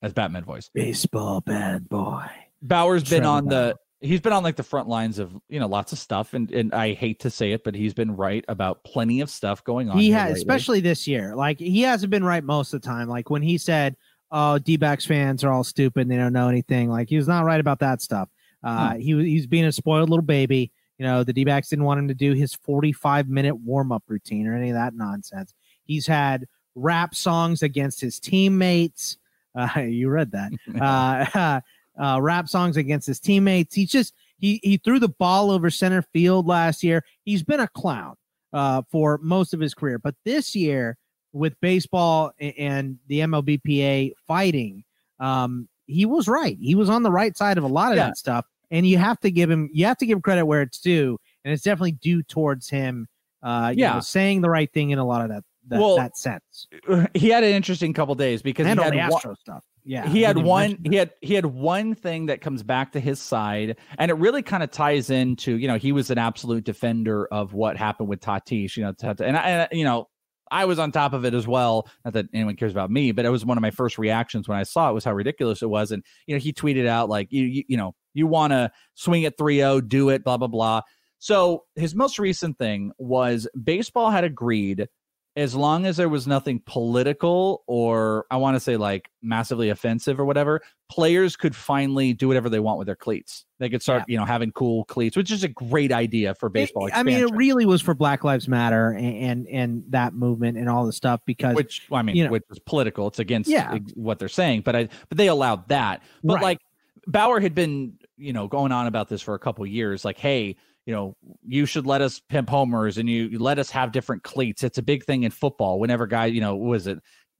[0.01, 0.69] That's Batman voice.
[0.73, 2.25] baseball bad boy.
[2.61, 5.67] Bauer's been Trevor on the he's been on like the front lines of you know
[5.67, 8.83] lots of stuff and and I hate to say it but he's been right about
[8.83, 9.97] plenty of stuff going on.
[9.97, 10.39] He has, lately.
[10.41, 11.35] especially this year.
[11.35, 13.07] Like he hasn't been right most of the time.
[13.07, 13.95] Like when he said,
[14.31, 17.45] "Oh, D-backs fans are all stupid; and they don't know anything." Like he was not
[17.45, 18.29] right about that stuff.
[18.63, 18.99] Uh, Hmm.
[18.99, 20.71] He was he's being a spoiled little baby.
[20.97, 24.47] You know, the D-backs didn't want him to do his 45 minute warm up routine
[24.47, 25.53] or any of that nonsense.
[25.85, 26.45] He's had
[26.75, 29.17] rap songs against his teammates.
[29.57, 30.51] Uh, you read that.
[30.81, 31.61] uh,
[32.03, 33.73] uh, rap songs against his teammates.
[33.73, 37.05] He's just he he threw the ball over center field last year.
[37.23, 38.17] He's been a clown
[38.51, 40.97] uh, for most of his career, but this year
[41.31, 44.83] with baseball and the MLBPA fighting,
[45.21, 46.57] um, he was right.
[46.59, 48.07] He was on the right side of a lot of Yeah.
[48.07, 50.81] that stuff, and you have to give him you have to give credit where it's
[50.81, 53.07] due, and it's definitely due towards him.
[53.41, 53.93] Uh, you Yeah.
[53.93, 56.67] know, saying the right thing in a lot of that that, Well, that sense.
[57.13, 59.63] he had an interesting couple days because and he had one- Astro stuff.
[59.87, 63.21] Yeah, he had one he had he had one thing that comes back to his
[63.21, 67.27] side and it really kind of ties into you know he was an absolute defender
[67.31, 70.07] of what happened with Tatis you know and I and, you know
[70.49, 73.25] I was on top of it as well not that anyone cares about me but
[73.25, 75.69] it was one of my first reactions when I saw it was how ridiculous it
[75.69, 78.71] was and you know he tweeted out like you you, you know you want to
[78.95, 80.81] swing at 3-0 do it blah blah blah
[81.19, 84.87] so his most recent thing was baseball had agreed
[85.35, 90.17] as long as there was nothing political or I want to say like massively offensive
[90.19, 93.45] or whatever, players could finally do whatever they want with their cleats.
[93.59, 96.89] They could start, you know, having cool cleats, which is a great idea for baseball.
[96.93, 100.69] I mean, it really was for Black Lives Matter and and, and that movement and
[100.69, 103.07] all the stuff because which well, I mean, you know- which is political.
[103.07, 103.77] It's against Yeah.
[103.95, 106.01] what they're saying, but I but they allowed that.
[106.23, 106.43] But Right.
[106.43, 106.59] like
[107.07, 110.55] Bauer had been, you know, going on about this for a couple years, like, hey,
[110.85, 114.23] you know, you should let us pimp homers and you, you let us have different
[114.23, 114.63] cleats.
[114.63, 115.79] It's a big thing in football.
[115.79, 116.99] Whenever guy, you know, what was it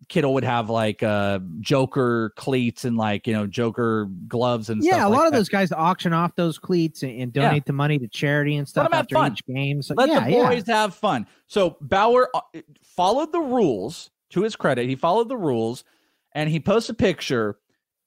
[0.10, 4.97] Kittle would have like uh Joker cleats and like you know Joker gloves and stuff.
[4.97, 5.38] yeah, a like lot of that.
[5.38, 7.63] those guys auction off those cleats and, and donate Yeah.
[7.65, 9.31] the money to charity and stuff after fun.
[9.31, 9.81] each game.
[9.81, 10.49] So, Let yeah, the yeah.
[10.49, 11.25] boys have fun.
[11.47, 12.41] So Bauer uh,
[12.84, 14.89] followed the rules to his credit.
[14.89, 15.86] He followed the rules
[16.34, 17.58] and he posts a picture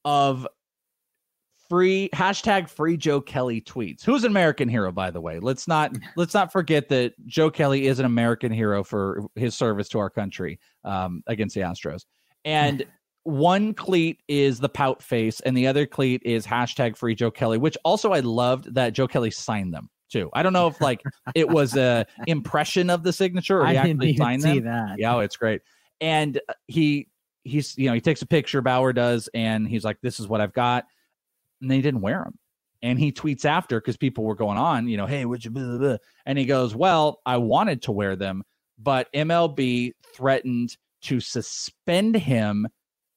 [0.05, 0.46] of
[1.68, 4.04] free hashtag free Joe Kelly tweets.
[4.04, 5.38] Who's an American hero, by the way?
[5.38, 9.88] Let's not let's not forget that Joe Kelly is an American hero for his service
[9.90, 12.04] to our country um, against the Astros.
[12.44, 12.85] And
[13.24, 17.59] one cleat is the pout face, and the other cleat is hashtag free Joe Kelly,
[17.59, 20.31] which also I loved that Joe Kelly signed them too.
[20.33, 21.02] I don't know if like
[21.35, 24.64] it was a impression of the signature or I he didn't actually signed them.
[24.64, 24.98] that.
[24.98, 25.62] Yeah, oh, it's great.
[26.00, 27.09] And uh, he
[27.44, 30.40] he's you know he takes a picture, Bauer does, and he's like, "This is what
[30.40, 30.87] I've got,"
[31.61, 32.38] and they didn't wear them.
[32.83, 35.79] And he tweets after because people were going on, you know, hey, would you blah,
[35.79, 35.97] blah.
[36.27, 38.42] And he goes, Well, I wanted to wear them,
[38.79, 42.68] but MLB threatened to suspend him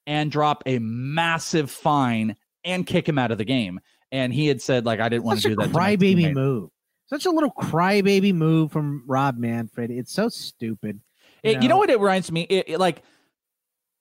[0.07, 3.79] and drop a massive fine and kick him out of the game.
[4.11, 5.69] And he had said, like, I didn't want Such to do that.
[5.71, 6.69] crybaby move.
[7.07, 9.91] Such a little crybaby move from Rob Manfred.
[9.91, 10.99] It's so stupid.
[11.43, 12.41] It, you know what it reminds me?
[12.43, 13.03] It, it- like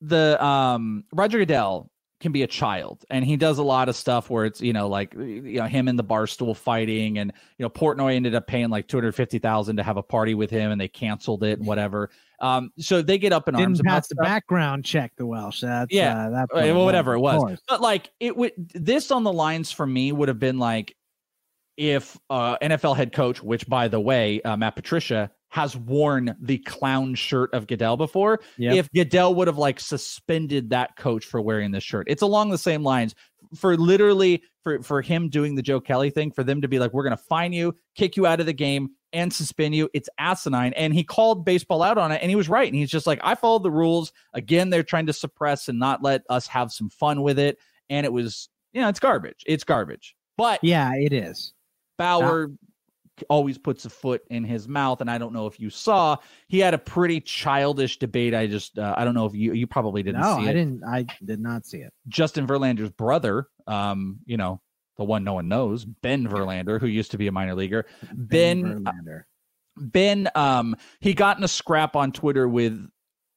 [0.01, 4.31] the um Roger Goodell can be a child, and he does a lot of stuff
[4.31, 7.71] where it's you know like you know him and the barstool fighting, and you know
[7.71, 10.71] Portnoy ended up paying like two hundred fifty thousand to have a party with him,
[10.71, 12.11] and they canceled it and whatever.
[12.41, 14.25] Um, so they get up in arms Didn't about pass the stuff.
[14.25, 15.61] background check, the Welsh.
[15.61, 17.59] That's Yeah, uh, that Uh, well, whatever it was.
[17.69, 20.95] But like it would this on the lines for me would have been like
[21.77, 26.59] if uh, NFL head coach, which by the way, uh, Matt Patricia has worn the
[26.59, 28.41] clown shirt of Goodell before.
[28.57, 28.75] Yep.
[28.77, 32.59] If Goodell would have like suspended that coach for wearing this shirt, it's along the
[32.59, 33.15] same lines.
[33.57, 36.93] For literally for for him doing the Joe Kelly thing, for them to be like,
[36.93, 39.89] we're gonna fine you, kick you out of the game, and suspend you.
[39.93, 40.73] It's asinine.
[40.75, 42.69] And he called baseball out on it, and he was right.
[42.69, 44.13] And he's just like, I followed the rules.
[44.35, 47.59] Again, they're trying to suppress and not let us have some fun with it.
[47.89, 49.43] And it was, you know, it's garbage.
[49.47, 50.15] It's garbage.
[50.37, 51.53] But yeah, it is.
[51.99, 52.51] Bauer
[53.29, 56.17] always puts a foot in his mouth, and I don't know if you saw
[56.49, 58.35] he had a pretty childish debate.
[58.35, 60.55] I just uh, I don't know if you you probably didn't no, see I it.
[60.55, 60.85] didn't.
[60.85, 61.93] I did not see it.
[62.09, 64.61] Justin Verlander's brother, um, you know,
[64.97, 67.87] the one no one knows, Ben Verlander, who used to be a minor leaguer.
[68.13, 69.23] Ben, Verlander.
[69.77, 72.87] Ben, um, he got in a scrap on Twitter with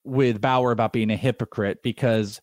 [0.03, 2.41] with Bauer about being a hypocrite because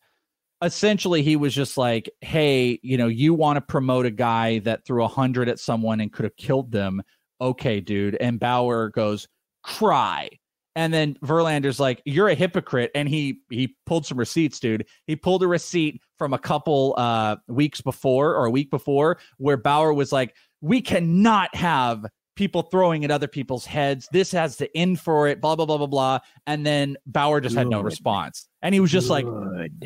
[0.63, 4.85] essentially he was just like, "Hey, you know, you want to promote a guy that
[4.85, 7.03] threw a hundred at someone and could have killed them?
[7.41, 9.29] Okay, dude." And Bauer goes,
[9.63, 10.31] "Cry."
[10.77, 14.87] And then Verlander's like, "You're a hypocrite," and he he pulled some receipts, dude.
[15.07, 19.57] He pulled a receipt from a couple uh weeks before or a week before where
[19.57, 22.07] Bauer was like, "We cannot have
[22.41, 24.09] people throwing at other people's heads.
[24.13, 26.19] This has to end for it." Blah blah blah blah blah.
[26.47, 29.25] And then Bauer just had no response, and he was just like,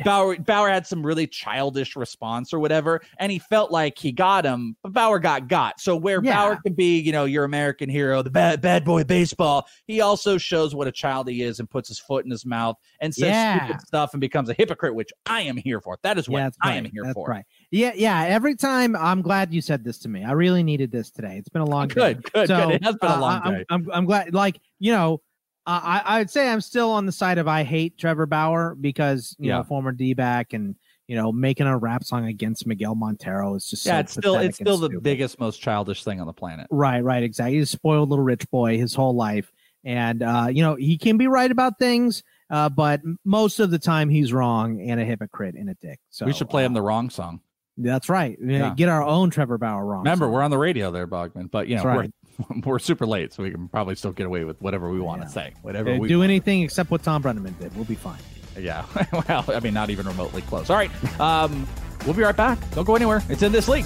[0.03, 4.45] Bauer Bauer had some really childish response or whatever, and he felt like he got
[4.45, 5.79] him, but Bauer got got.
[5.79, 6.35] So where Yeah.
[6.35, 10.37] Bauer can be, you know, your American hero, the bad bad boy baseball, he also
[10.37, 13.29] shows what a child he is and puts his foot in his mouth and says
[13.29, 13.65] Yeah.
[13.65, 15.99] stupid stuff and becomes a hypocrite, which I am here for.
[16.03, 16.77] That is what Yeah, I right.
[16.77, 17.27] am here that's for.
[17.27, 17.45] Right.
[17.75, 18.23] Yeah, yeah.
[18.23, 20.23] Every time, I'm glad you said this to me.
[20.23, 21.35] I really needed this today.
[21.37, 22.29] It's been a long Good, day.
[22.33, 22.75] good, so, good.
[22.75, 23.65] It has been a uh, long I'm, day.
[23.69, 24.33] I'm, I'm glad.
[24.33, 25.21] Like you know,
[25.67, 28.75] uh, I I would say I'm still on the side of I hate Trevor Bauer
[28.79, 29.57] because you Yeah.
[29.57, 30.75] know former D back and
[31.07, 34.35] you know making a rap song against Miguel Montero is just Yeah, so it's still
[34.37, 36.67] it's still the biggest, most childish thing on the planet.
[36.71, 37.57] Right, right, exactly.
[37.57, 39.51] He's a spoiled little rich boy his whole life.
[39.83, 43.79] And uh, you know, he can be right about things, uh, but most of the
[43.79, 45.99] time he's wrong and a hypocrite and a dick.
[46.09, 47.41] So we should play him the wrong song.
[47.77, 48.37] That's right.
[48.41, 48.73] Yeah.
[48.75, 50.03] Get our own Trevor Bauer wrong.
[50.03, 52.11] Remember, we're on the radio there, Bogman, but you know, right.
[52.49, 55.21] we're, we're super late, so we can probably still get away with whatever we want
[55.21, 55.53] to say.
[55.61, 57.75] Whatever Uh, we do anything except what Thom Brennaman did.
[57.75, 58.19] We'll be fine.
[58.57, 58.85] Yeah.
[59.27, 60.69] well, I mean, not even remotely close.
[60.69, 60.91] All right.
[61.19, 61.67] Um,
[62.05, 62.57] we'll be right back.
[62.71, 63.21] Don't go anywhere.
[63.29, 63.85] It's in this league.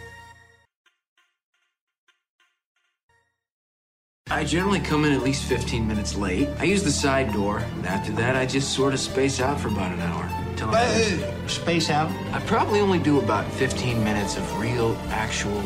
[4.31, 6.47] I generally come in at least 15 minutes late.
[6.57, 7.57] I use the side door.
[7.59, 10.55] and After that, I just sort of space out for about an hour.
[10.55, 12.09] Till I space out?
[12.33, 15.61] I probably only do about 15 minutes of real, actual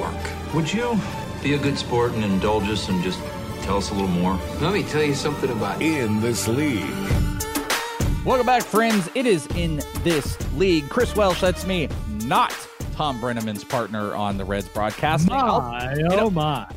[0.00, 0.16] work.
[0.54, 0.98] Would you
[1.42, 3.20] be a good sport and indulge us and just
[3.60, 4.40] tell us a little more?
[4.62, 6.88] Let me tell you something about In this league.
[8.24, 9.10] Welcome back, friends.
[9.14, 10.88] It is in this league.
[10.88, 11.90] Chris Welsh, that's me,
[12.24, 12.52] not
[12.92, 15.28] Thom Brennaman's partner on the Reds broadcast.
[15.28, 16.70] My, oh my.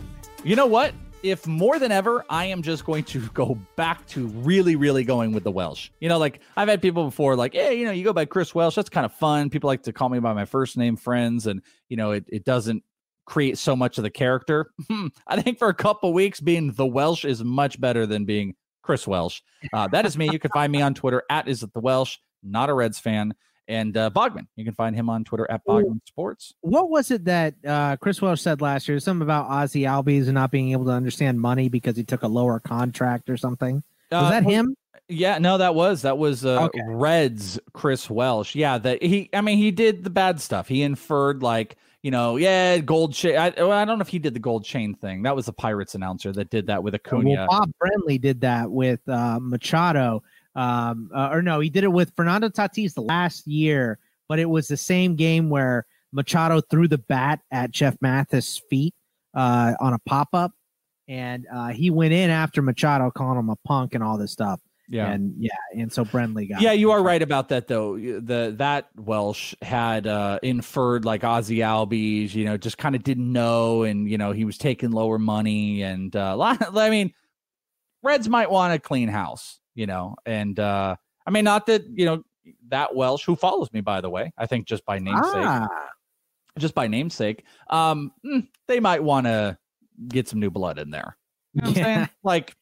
[0.43, 0.93] you know what?
[1.25, 5.31] If more than ever, I am just going to go back to really, really going
[5.31, 5.89] with the Welsh.
[5.99, 8.53] You know, like I've had people before, like, hey, you know, you go by Chris
[8.53, 8.75] Welsh.
[8.75, 9.49] That's kind of fun.
[9.49, 12.45] People like to call me by my first name, friends, and you know, it, it
[12.45, 12.83] doesn't
[13.25, 14.69] create so much of the character.
[14.87, 18.53] Hmm, I think for a couple weeks, being the Welsh is much better than being
[18.83, 19.41] Chris Welsh.
[19.73, 20.29] Uh, that is me.
[20.31, 22.19] You can find me on Twitter at is it the Welsh.
[22.43, 23.33] Not a Reds fan.
[23.67, 26.53] And uh, Bogman, you can find him on Twitter at Bogman Sports.
[26.61, 28.99] What was it that uh, Chris Welsh said last year?
[28.99, 32.27] Something about Ozzy Albies and not being able to understand money because he took a
[32.27, 33.83] lower contract or something.
[34.11, 34.75] Was Uh, that him?
[35.07, 36.81] Yeah, no, that was that was uh, Okay.
[36.87, 38.55] Reds Chris Welsh.
[38.55, 39.29] Yeah, that he.
[39.33, 40.67] I mean, he did the bad stuff.
[40.67, 43.35] He inferred like you know, yeah, gold chain.
[43.35, 45.23] I, well, I don't know if he did the gold chain thing.
[45.23, 47.31] That was the Pirates announcer that did that with Acuna.
[47.31, 50.21] Well, Bob Brenly did that with uh, Machado,
[50.55, 54.49] um, uh, or no, he did it with Fernando Tatis the last year, but it
[54.49, 58.93] was the same game where Machado threw the bat at Jeff Mathis' feet
[59.33, 60.51] uh, on a pop up,
[61.07, 64.61] and uh, he went in after Machado, calling him a punk and all this stuff.
[64.87, 65.11] Yeah.
[65.11, 67.97] and yeah, and so Brenly got yeah, you are right about that though.
[67.97, 73.31] The that Welsh had uh, inferred like Ozzy Albies, you know, just kind of didn't
[73.33, 77.13] know, and you know, he was taking lower money, and uh, lot- I mean,
[78.03, 80.95] Reds might want a clean house, you know, and uh,
[81.27, 82.23] I mean, not that you know
[82.69, 85.67] that Welsh who follows me, by the way, I think just by namesake, Ah,
[86.57, 89.57] just by namesake, um, mm, they might want to
[90.07, 91.17] get some new blood in there.
[91.53, 91.83] You know Yeah.
[91.83, 92.09] saying?
[92.23, 92.55] Like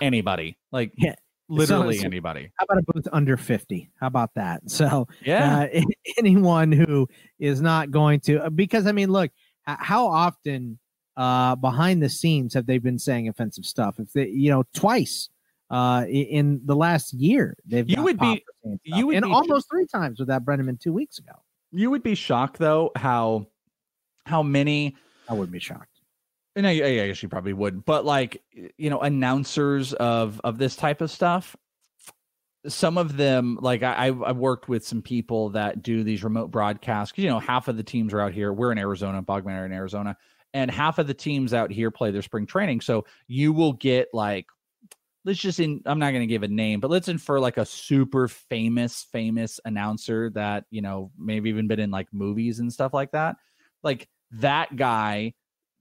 [0.00, 1.14] anybody, like Yeah.
[1.48, 2.50] literally So- anybody.
[2.56, 3.90] how about a booth under 50?
[4.00, 4.62] How about that?
[4.70, 5.68] So, Yeah.
[5.72, 5.80] uh,
[6.18, 9.30] anyone who is not going to, because I mean, look,
[9.64, 10.78] how often
[11.16, 13.98] uh, behind the scenes have they been saying offensive stuff?
[13.98, 15.28] If they, you know, twice
[15.72, 19.24] uh, in the last year, they've You would be- popped for saying you would and
[19.24, 21.32] almost three times with that Brennaman two weeks ago.
[21.72, 23.46] You would be shocked though how
[24.26, 24.94] how many
[25.28, 25.88] I would be shocked.
[26.54, 28.42] No, I I guess you probably would, but like
[28.76, 31.56] you know, announcers of of this type of stuff,
[32.66, 36.50] some of them, like I I've I've worked with some people that do these remote
[36.50, 37.16] broadcasts.
[37.16, 38.52] you know, half of the teams are out here.
[38.52, 40.18] We're in Arizona, Bogman are in Arizona,
[40.52, 42.82] and half of the teams out here play their spring training.
[42.82, 44.44] So you will get like
[45.24, 47.64] let's just in i'm not going to give a name but let's infer like a
[47.64, 52.94] super famous famous announcer that you know maybe even been in like movies and stuff
[52.94, 53.36] like that.
[53.82, 55.34] Like that guy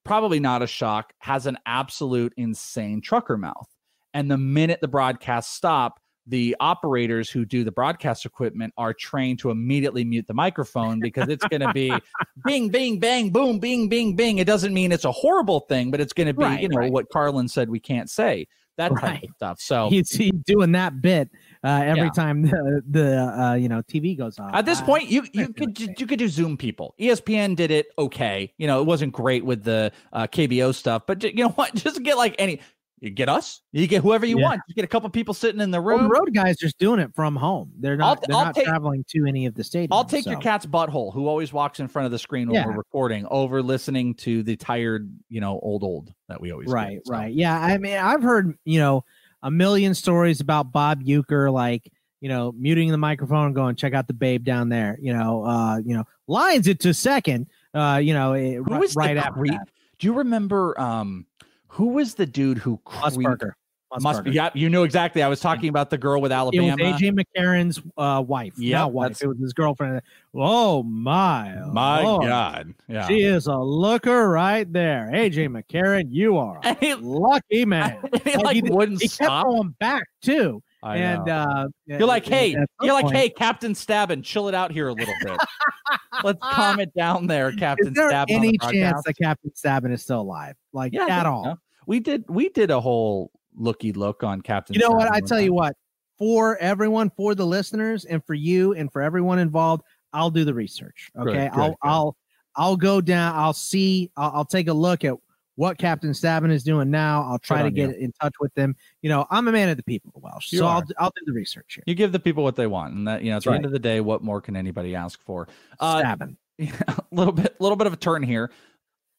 [0.04, 3.67] probably not a shock has an absolute insane trucker mouth.
[4.13, 9.39] And the minute the broadcasts stop the operators who do the broadcast equipment are trained
[9.39, 11.91] to immediately mute the microphone because it's going to be
[12.45, 14.38] bing bing bang boom bing bing bing.
[14.38, 16.77] It doesn't mean it's a horrible thing but it's going to be Right, you know
[16.77, 16.91] right.
[16.91, 19.23] what carlin said we can't say that type Right.
[19.23, 21.29] of stuff so He's, he's doing that bit
[21.63, 22.10] uh, every Yeah.
[22.12, 24.53] time the, the uh, you know TV goes on.
[24.55, 26.95] At this point, you you could ju- you could do Zoom people.
[26.99, 28.51] ESPN did it okay.
[28.57, 31.75] You know, it wasn't great with the uh, KBO stuff, but you know what?
[31.86, 32.60] Just get like any.
[33.02, 33.62] You get us.
[33.72, 34.44] You get whoever you Yeah.
[34.46, 34.62] want.
[34.68, 36.04] You get a couple people sitting in the well, room.
[36.08, 37.72] the road guys just doing it from home.
[37.80, 38.24] They're I'll- not.
[38.28, 39.88] they're I'll not take- traveling to any of the stadiums.
[39.92, 42.68] I'll take your cat's butthole, who always walks in front of the screen when Yeah.
[42.68, 46.74] we're recording, over listening to the tired, you know, old old that we always get.
[46.76, 47.34] Right, So, right.
[47.34, 49.04] Yeah, I mean, I've heard you know
[49.42, 53.96] a million stories about Bob Uecker, like you know, muting the microphone and going check
[53.96, 54.96] out the babe down there.
[55.02, 57.48] You know, uh, you know, lines it to second.
[57.74, 59.54] Uh, you know, eh, Who was right the after creep?
[59.54, 59.70] that.
[59.98, 61.26] Do you remember um
[61.71, 63.17] who was the dude who creeped?
[63.17, 63.51] Musburger.
[63.99, 65.21] Must be, yeah, you knew exactly.
[65.21, 66.67] I was talking about the girl with Alabama.
[66.67, 66.91] It Alabama.
[66.93, 68.53] was AJ McCarron's uh, wife.
[68.57, 69.21] Yep, not wife.
[69.21, 70.01] It was his girlfriend.
[70.34, 72.25] Oh my, My Lord.
[72.25, 72.73] God.
[72.88, 73.05] Yeah.
[73.10, 75.10] She is a looker right there.
[75.13, 77.97] AJ McCarron, you are a he- lucky man.
[78.23, 79.43] he, like, did- wouldn't he stop.
[79.43, 80.63] kept going back too.
[80.84, 81.34] I and know.
[81.34, 84.94] uh, You're like, hey, you're like, point- hey, Captain Stabbin, chill it out here a
[84.94, 85.38] little bit.
[86.24, 88.36] Let's calm it down there, Captain Is there Stabbin.
[88.38, 90.56] on the any chance that Captain Stabbin is still alive?
[90.74, 91.44] Like Yeah, at all?
[91.44, 91.56] so.
[91.88, 94.74] We did we did a whole looky look on Captain.
[94.76, 95.12] You know what?
[95.12, 95.76] I tell you what.
[96.17, 100.54] For everyone, for the listeners, and for you, and for everyone involved, I'll do the
[100.54, 101.10] research.
[101.17, 101.78] Good, Okay, good, I'll good.
[101.84, 102.17] I'll
[102.56, 103.36] I'll go down.
[103.36, 104.12] I'll see.
[104.15, 105.15] I'll, I'll take a look at
[105.62, 107.21] what Captain Stabbin is doing now.
[107.21, 108.76] I'll try to get in touch with them.
[109.04, 110.78] You know, I'm a man of the people, Welsh, You so are.
[110.78, 111.84] I'll I'll do the research here.
[111.86, 113.66] You give the people what they want, and that you know, at the That's end
[113.66, 115.47] of the day, what more can anybody ask for?
[115.80, 116.36] Uh, Stabbin.
[116.59, 118.49] a little bit, little bit of a turn here.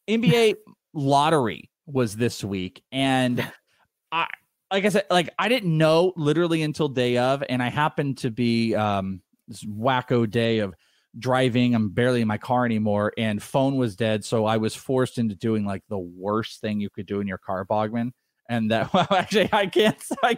[0.09, 0.55] NBA
[0.93, 3.39] lottery was this week, and
[4.11, 4.27] I,
[4.69, 8.29] like I said, like I didn't know literally until day of, and I happened to
[8.29, 10.75] be um this wacko day of
[11.17, 11.75] driving.
[11.75, 15.35] I'm barely in my car anymore, and phone was dead, so I was forced into
[15.35, 18.11] doing like the worst thing you could do in your car, Bogman,
[18.49, 19.97] and that well, actually I can't.
[20.23, 20.37] I,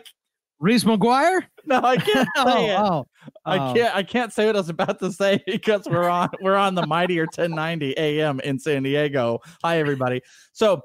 [0.59, 1.41] Reese McGuire?
[1.67, 2.79] No, I can't say it.
[2.79, 3.07] oh,
[3.43, 3.73] I oh.
[3.73, 3.95] can't.
[3.95, 6.85] I can't say what I was about to say because we're on we're on the
[6.85, 9.39] mightier 1090 AM in San Diego.
[9.63, 10.21] Hi, everybody.
[10.53, 10.83] So,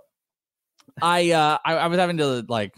[1.02, 2.74] I uh I, I was having to like,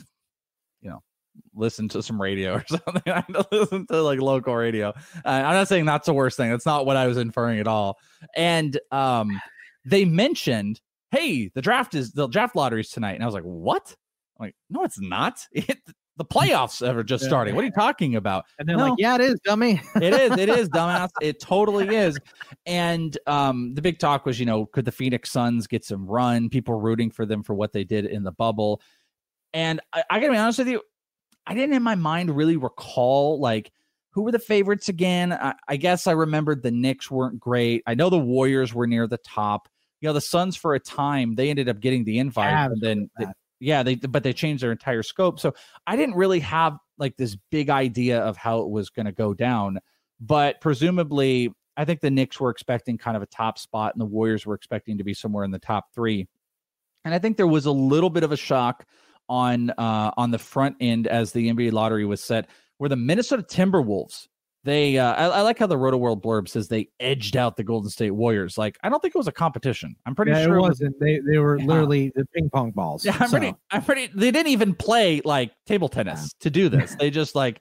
[1.55, 3.03] listen to some radio or something.
[3.07, 4.89] I had to listen to like local radio.
[4.89, 4.93] Uh,
[5.25, 6.51] I'm not saying that's the worst thing.
[6.51, 7.99] That's not what I was inferring at all.
[8.37, 9.41] And um,
[9.85, 10.81] they mentioned,
[11.11, 13.95] hey, the draft is the draft lottery's tonight, and I was like, what?
[14.39, 15.47] I'm like, no, it's not.
[15.53, 15.79] It,
[16.19, 17.29] the playoffs ever just Yeah.
[17.29, 17.55] starting.
[17.55, 18.45] What are you talking about?
[18.59, 18.85] And they're No.
[18.91, 19.81] like, yeah, it is, dummy.
[19.97, 22.21] it is it is dumbass it totally is
[22.67, 26.51] and um the big talk was you know could the phoenix suns get some run
[26.51, 28.83] people rooting for them for what they did in the bubble
[29.55, 30.83] and i, I gotta be honest with you
[31.47, 33.73] i didn't in my mind really recall like
[34.11, 35.33] who were the favorites again.
[35.33, 37.83] I, I guess i remembered the knicks weren't great.
[37.87, 39.69] I know the warriors were near the top.
[40.01, 42.81] You know the suns for a time they ended up getting the invite Cavs and
[42.83, 43.27] then they-
[43.61, 45.41] yeah they but they changed their entire scope.
[45.41, 45.55] So
[45.87, 49.33] i didn't really have like this big idea of how it was going to go
[49.35, 49.79] down
[50.21, 54.05] but presumably i think the knicks were expecting kind of a top spot and the
[54.07, 56.29] warriors were expecting to be somewhere in the top three.
[57.05, 58.85] And i think there was a little bit of a shock
[59.29, 62.49] on uh on the front end as the nba lottery was set
[62.79, 64.27] where the minnesota timberwolves
[64.65, 67.89] they uh i, I like how the Rotoworld blurb says they edged out the golden
[67.91, 70.61] state warriors like i don't think it was a competition i'm pretty yeah, sure it
[70.61, 70.99] was- wasn't.
[71.01, 73.05] They they were literally the ping pong balls.
[73.05, 73.39] yeah, I'm so.
[73.39, 73.55] pretty.
[73.71, 74.09] I'm pretty.
[74.15, 76.95] They didn't even play like table tennis to do this.
[76.95, 77.61] They just like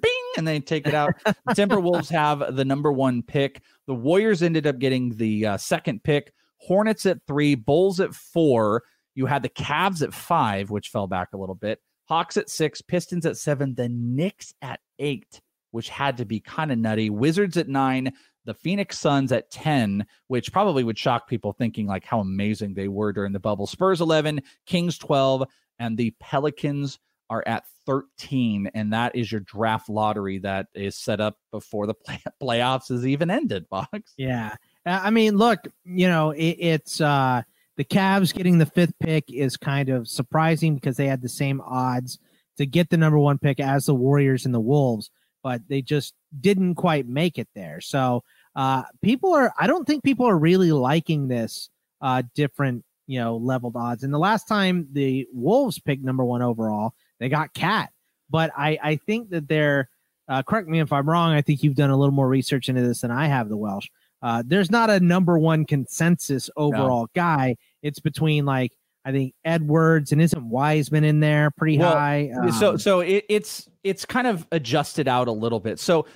[0.00, 1.12] bing, and they take it out.
[1.24, 3.62] The Timberwolves have the number one pick.
[3.86, 6.32] The Warriors ended up getting the uh, second pick.
[6.58, 7.54] Hornets at three.
[7.54, 8.84] Bulls at four.
[9.14, 11.80] You had the Cavs at five, which fell back a little bit.
[12.08, 12.80] Hawks at six.
[12.80, 13.74] Pistons at seven.
[13.74, 15.40] The Knicks at eight,
[15.70, 17.10] which had to be kind of nutty.
[17.10, 18.12] Wizards at nine
[18.44, 22.88] the Phoenix Suns at 10, which probably would shock people thinking like how amazing they
[22.88, 23.66] were during the bubble.
[23.66, 25.44] Spurs 11, Kings 12,
[25.78, 26.98] and the Pelicans
[27.30, 28.70] are at 13.
[28.74, 33.06] And that is your draft lottery that is set up before the play- playoffs is
[33.06, 34.12] even ended, Box.
[34.16, 34.56] Yeah.
[34.84, 37.42] I mean, look, you know, it, it's uh
[37.82, 41.60] the Cavs getting the fifth pick is kind of surprising because they had the same
[41.62, 42.20] odds
[42.56, 45.10] to get the number one pick as the Warriors and the Wolves,
[45.42, 47.80] but they just didn't quite make it there.
[47.80, 48.22] So
[48.54, 51.70] uh people are I don't think people are really liking this
[52.00, 54.04] uh different, you know, leveled odds.
[54.04, 57.90] And the last time the Wolves picked number one overall, they got Cat.
[58.30, 59.88] But I I think that they're
[60.28, 61.32] uh, correct me if I'm wrong.
[61.32, 63.88] I think you've done a little more research into this than I have, the Welsh.
[64.22, 67.56] Uh, there's not a number one consensus overall guy.
[67.82, 68.72] It's between like
[69.04, 72.30] I think Edwards and isn't Wiseman in there pretty Well, high.
[72.58, 75.80] so Um, so it, it's it's kind of adjusted out a little bit.
[75.80, 76.06] So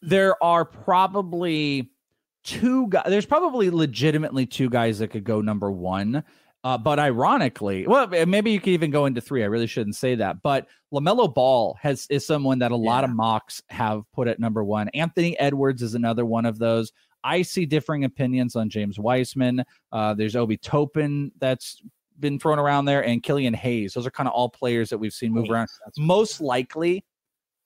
[0.00, 1.90] there are probably
[2.44, 3.04] two guys.
[3.08, 6.22] There's probably legitimately two guys that could go number one.
[6.64, 9.42] Uh, but ironically, well, maybe you could even go into three.
[9.42, 10.42] I really shouldn't say that.
[10.42, 14.62] But Lamelo Ball has is someone that a lot of mocks have put at number
[14.62, 14.88] one.
[14.90, 16.92] Anthony Edwards is another one of those.
[17.24, 19.64] I see differing opinions on James Wiseman.
[19.90, 21.82] Uh, there's Obi Toppin that's
[22.18, 23.94] been thrown around there, and Killian Hayes.
[23.94, 25.68] Those are kind of all players that we've seen move around.
[25.98, 27.04] Most likely,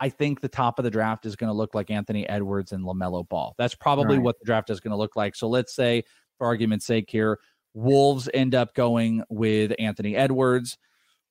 [0.01, 2.85] I think the top of the draft is going to look like Anthony Edwards and
[2.85, 3.55] LaMelo Ball.
[3.59, 4.25] That's probably Right.
[4.25, 5.35] what the draft is going to look like.
[5.35, 6.05] So let's say,
[6.39, 7.39] for argument's sake here,
[7.75, 10.79] Wolves end up going with Anthony Edwards.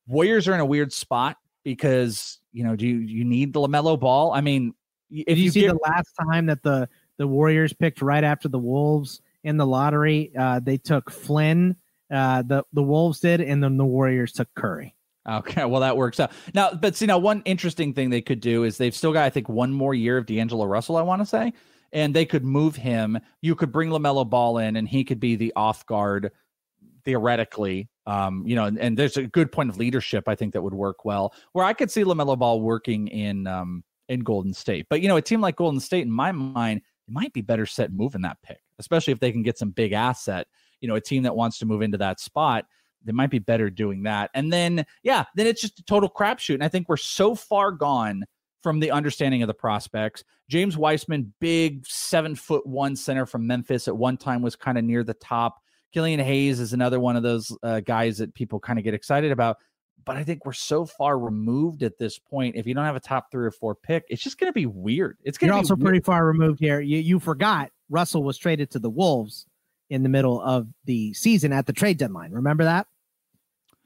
[0.08, 4.00] Warriors are in a weird spot because, you know, do you, you need the LaMelo
[4.00, 4.32] Ball?
[4.32, 4.74] I mean,
[5.10, 6.88] if Did you, you see give, the last time that the
[7.18, 11.76] the Warriors picked right after the Wolves in the lottery, uh, they took Flynn.
[12.12, 14.96] Uh, the the Wolves did, and then the Warriors took Curry.
[15.28, 16.32] Okay, well that works out.
[16.54, 19.30] Now, but see now one interesting thing they could do is they've still got I
[19.30, 21.54] think one more year of D'Angelo Russell, I want to say,
[21.92, 23.20] and they could move him.
[23.42, 26.32] You could bring Lamelo Ball in, and he could be the off guard,
[27.06, 27.90] theoretically.
[28.06, 30.76] Um, you know, and, and there's a good point of leadership I think that would
[30.76, 31.34] work well.
[31.54, 35.18] Where I could see Lamelo Ball working in um in Golden State, but you know,
[35.18, 38.38] a team like Golden State, in my mind, it might be better set moving that
[38.44, 40.48] pick, especially if they can get some big asset.
[40.82, 42.66] You know, a team that wants to move into that spot
[43.06, 44.32] they might be better doing that.
[44.34, 46.56] And then, yeah, then it's just a total crapshoot.
[46.56, 48.26] And I think we're so far gone
[48.62, 50.24] from the understanding of the prospects.
[50.50, 54.84] James Wiseman, big seven foot one center from Memphis, at one time was kind of
[54.84, 55.62] near the top.
[55.94, 59.32] Killian Hayes is another one of those uh, guys that people kind of get excited
[59.32, 59.58] about.
[60.06, 62.56] But I think we're so far removed at this point.
[62.56, 64.68] If you don't have a top three or four pick, it's just going to be
[64.68, 65.18] weird.
[65.24, 65.86] It's going to be also weird.
[65.86, 66.80] pretty far removed here.
[66.80, 69.46] You you forgot Russell was traded to the Wolves
[69.90, 72.32] in the middle of the season at the trade deadline.
[72.32, 72.88] Remember that?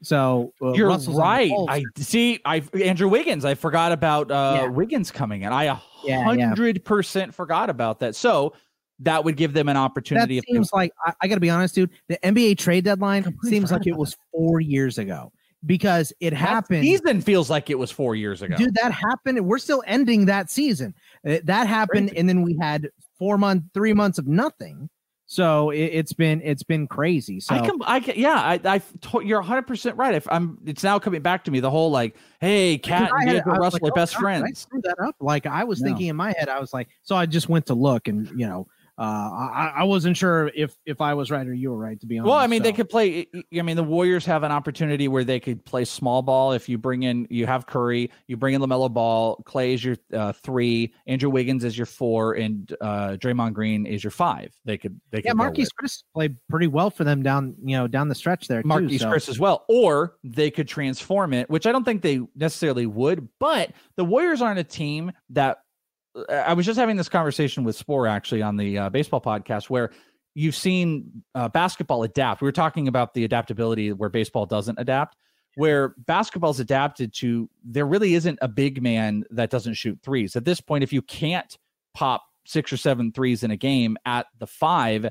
[0.02, 1.52] So uh, You're Russell's right.
[1.68, 2.40] I see.
[2.44, 3.44] I Andrew Wiggins.
[3.44, 4.68] I forgot about uh, Yeah.
[4.68, 5.52] Wiggins coming in.
[5.52, 5.74] I a
[6.22, 8.16] hundred percent forgot about that.
[8.16, 8.54] So
[9.00, 10.38] that would give them an that opportunity.
[10.38, 11.90] if seems like I, I got to be honest, dude.
[12.08, 15.32] The NBA trade deadline seems like it was four years ago.
[15.66, 16.82] Because it happened.
[16.84, 18.56] Season feels like it was four years ago.
[18.56, 19.44] Dude, that happened.
[19.46, 20.94] We're still ending that season.
[21.26, 22.18] Uh, That happened, Crazy.
[22.18, 22.88] and then we had
[23.18, 24.88] four month, three months of nothing.
[25.26, 27.38] So it, it's been it's been crazy.
[27.38, 30.14] So I can, I can, yeah, I, I, to- you're 100 percent right.
[30.14, 31.60] If I'm, it's now coming back to me.
[31.60, 34.14] The whole like, hey, Cat and had- D'Angelo I was Russell like, are oh, best
[34.14, 34.58] God, did I friends.
[34.58, 35.14] screw that up.
[35.20, 35.86] Like I was No.
[35.88, 38.48] thinking in my head, I was like, so I just went to look, and you
[38.48, 38.66] know,
[39.00, 41.98] uh, I, I wasn't sure if if I was right or you were right.
[42.00, 42.28] To be honest.
[42.28, 43.26] Well, I mean, they could play.
[43.56, 46.52] I mean, the Warriors have an opportunity where they could play small ball.
[46.52, 49.96] If you bring in, you have Curry, you bring in Lamelo Ball, Clay is your
[50.12, 54.54] uh, three, Andrew Wiggins is your four, and uh, Draymond Green is your five.
[54.66, 55.68] They could, they Yeah, Marquese.
[55.80, 58.62] Chriss played pretty well for them down, you know, down the stretch there.
[58.62, 59.10] too, Marquese so.
[59.10, 63.26] Chriss as well, or they could transform it, which I don't think they necessarily would.
[63.38, 65.62] But the Warriors aren't a team that.
[66.28, 69.90] I was just having this conversation with Sporer actually on the uh, baseball podcast where
[70.34, 72.40] you've seen uh, basketball adapt.
[72.40, 75.16] We were talking about the adaptability where baseball doesn't adapt.
[75.56, 80.36] Where basketball's adapted to, there really isn't a big man that doesn't shoot threes.
[80.36, 81.58] At this point, if you can't
[81.92, 85.10] pop six or seven threes in a game at the five,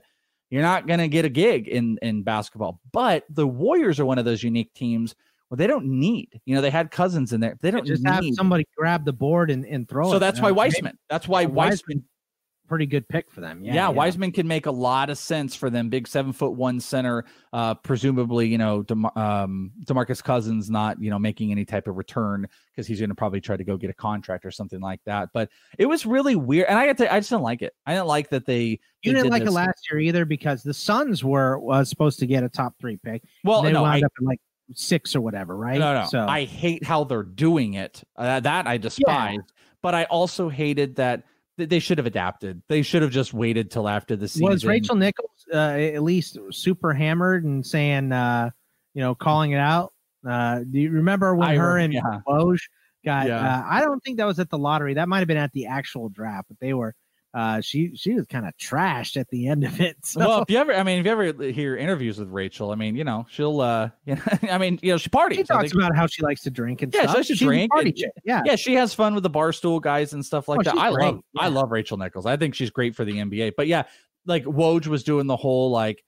[0.49, 2.79] you're not going to get a gig in in basketball.
[2.91, 5.13] But the Warriors are one of those unique teams
[5.49, 6.39] where they don't need.
[6.45, 7.57] You know, they had Cousins in there.
[7.61, 8.09] They don't just need.
[8.11, 10.11] have somebody grab the board and, and throw it.
[10.11, 10.97] so that's why Uh, Wiseman.
[11.09, 12.05] That's why yeah, Wiseman.
[12.67, 13.63] pretty good pick for them.
[13.63, 15.89] Yeah, Yeah, Wiseman can make a lot of sense for them.
[15.89, 21.09] Big seven foot one center, uh, presumably, you know, Dem- um, Demarcus Cousins not, you
[21.09, 23.89] know, making any type of return because he's going to probably try to go get
[23.89, 25.29] a contract or something like that.
[25.33, 27.73] But it was really weird, and I got to, I just didn't like it.
[27.87, 28.61] I didn't like that they.
[28.61, 32.19] You they didn't did like it last year either because the Suns were was supposed
[32.19, 33.23] to get a top three pick.
[33.43, 34.39] Well, they no, wound I- up in like
[34.73, 35.79] six or whatever, right?
[35.79, 36.05] No, no.
[36.07, 38.03] So I hate how they're doing it.
[38.15, 39.39] Uh, that I despise.
[39.81, 41.23] But I also hated that
[41.57, 42.61] th- they should have adapted.
[42.67, 44.47] They should have just waited till after the season.
[44.47, 48.49] was Rachel Nichols uh, at least super hammered and saying, uh,
[48.93, 49.93] you know, calling it out?
[50.27, 52.01] Uh, do you remember when I her and yeah.
[52.27, 52.59] Woj
[53.05, 53.27] got?
[53.27, 53.39] Yeah.
[53.39, 54.95] Uh, I don't think that was at the lottery.
[54.95, 56.93] That might have been at the actual draft, but they were.
[57.31, 59.95] Uh, she she was kind of trashed at the end of it.
[60.03, 60.19] So.
[60.21, 62.95] Well, if you ever, I mean, if you ever hear interviews with Rachel, I mean,
[62.95, 65.37] you know, she'll, uh, you know, I mean, you know, she parties.
[65.37, 67.11] she talks about how she likes to drink and yeah, stuff.
[67.11, 67.71] she likes to She's drink.
[67.75, 67.93] and-
[68.25, 70.77] Yeah, yeah, she has fun with the barstool guys and stuff like Oh, that.
[70.77, 72.25] I great, love, I love Rachel Nichols.
[72.25, 73.51] I think she's great for the NBA.
[73.55, 73.83] But yeah,
[74.25, 76.03] like Woj was doing the whole like,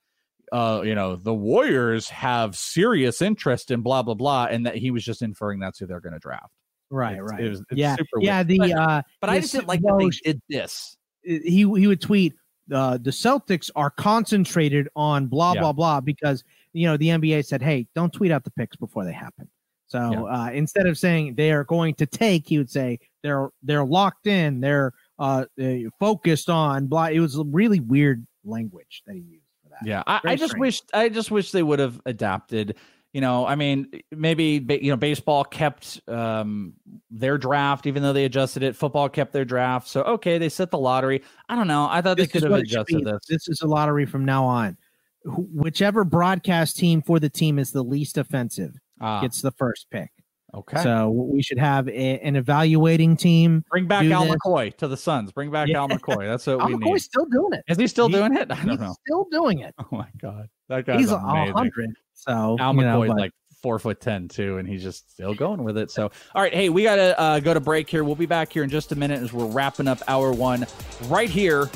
[0.51, 4.89] uh, you know, the Warriors have serious interest in blah blah blah, and that he
[4.89, 6.51] was just inferring that's who they're going to draft.
[6.89, 7.39] Right, It's- right.
[7.45, 8.37] It was, it's yeah, super yeah.
[8.39, 8.47] weird.
[8.47, 10.97] The but, uh, but I just didn't like that they did this.
[11.23, 12.33] He he would tweet
[12.73, 15.61] uh, the Celtics are concentrated on blah Yeah.
[15.61, 16.43] blah blah because
[16.73, 19.47] you know the NBA said, hey, don't tweet out the picks before they happen.
[19.87, 23.83] So uh, instead of saying they are going to take, he would say they're they're
[23.83, 27.07] locked in, they're uh, they focused on blah.
[27.07, 29.85] It was a really weird language that he used for that.
[29.85, 32.77] Yeah, I, I just wish I just wish they would have adapted.
[33.13, 36.73] You know, I mean, maybe you know, baseball kept um,
[37.09, 38.73] their draft, even though they adjusted it.
[38.75, 41.21] Football kept their draft, so okay, they set the lottery.
[41.49, 41.87] I don't know.
[41.91, 43.19] I thought This they could have what it should adjusted this.
[43.27, 44.77] This is a lottery from now on.
[45.25, 49.19] Wh- Whichever broadcast team for the team is the least offensive Ah.
[49.21, 50.09] gets the first pick.
[50.53, 50.81] Okay.
[50.83, 53.63] So we should have a, an evaluating team.
[53.71, 54.35] Bring back Al this.
[54.35, 55.31] McCoy to the Suns.
[55.31, 55.79] Bring back Yeah.
[55.79, 56.27] Al McCoy.
[56.27, 56.99] That's what Al we McCoy's need.
[57.01, 57.63] still doing it.
[57.67, 58.51] Is he still He- doing it?
[58.51, 58.95] I don't know.
[59.05, 59.73] still doing it.
[59.79, 61.53] Oh my god, that guy's He's a amazing.
[61.55, 61.89] hundred.
[62.21, 65.35] So Al you know, McCoy's but- like four foot ten too, and he's just still
[65.35, 65.91] going with it.
[65.91, 68.03] So, all right, hey, we gotta uh, go to break here.
[68.03, 70.65] We'll be back here in just a minute as we're wrapping up hour one
[71.07, 71.69] right here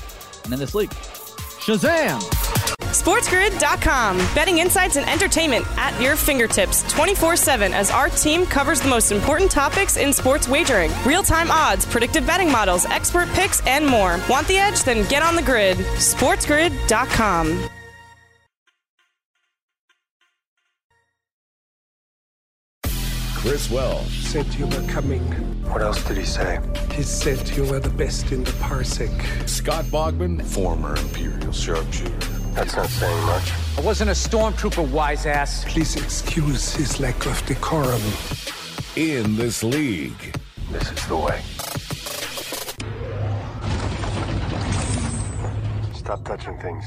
[0.43, 0.89] and in this league.
[0.89, 2.22] Shazam!
[2.96, 4.18] SportsGrid.com.
[4.34, 9.12] Betting insights and entertainment at your fingertips 24 7 as our team covers the most
[9.12, 14.20] important topics in sports wagering real time odds, predictive betting models, expert picks, and more.
[14.30, 14.84] Want the edge?
[14.84, 15.78] Then get on the grid.
[15.78, 17.70] SportsGrid.com.
[23.46, 24.24] Chris Welsh.
[24.24, 25.22] Said you were coming.
[25.70, 26.60] What else did he say?
[26.96, 29.48] He said you were the best in the parsec.
[29.48, 30.43] Scott Bogman.
[30.43, 32.12] Former Imperial sharpshooter.
[32.56, 33.54] That's not saying much.
[33.78, 35.64] I wasn't a stormtrooper, wise ass.
[35.66, 38.02] Please excuse his lack of decorum.
[38.96, 40.36] In this league.
[40.72, 41.39] This is the way.
[45.93, 46.84] Stop touching things.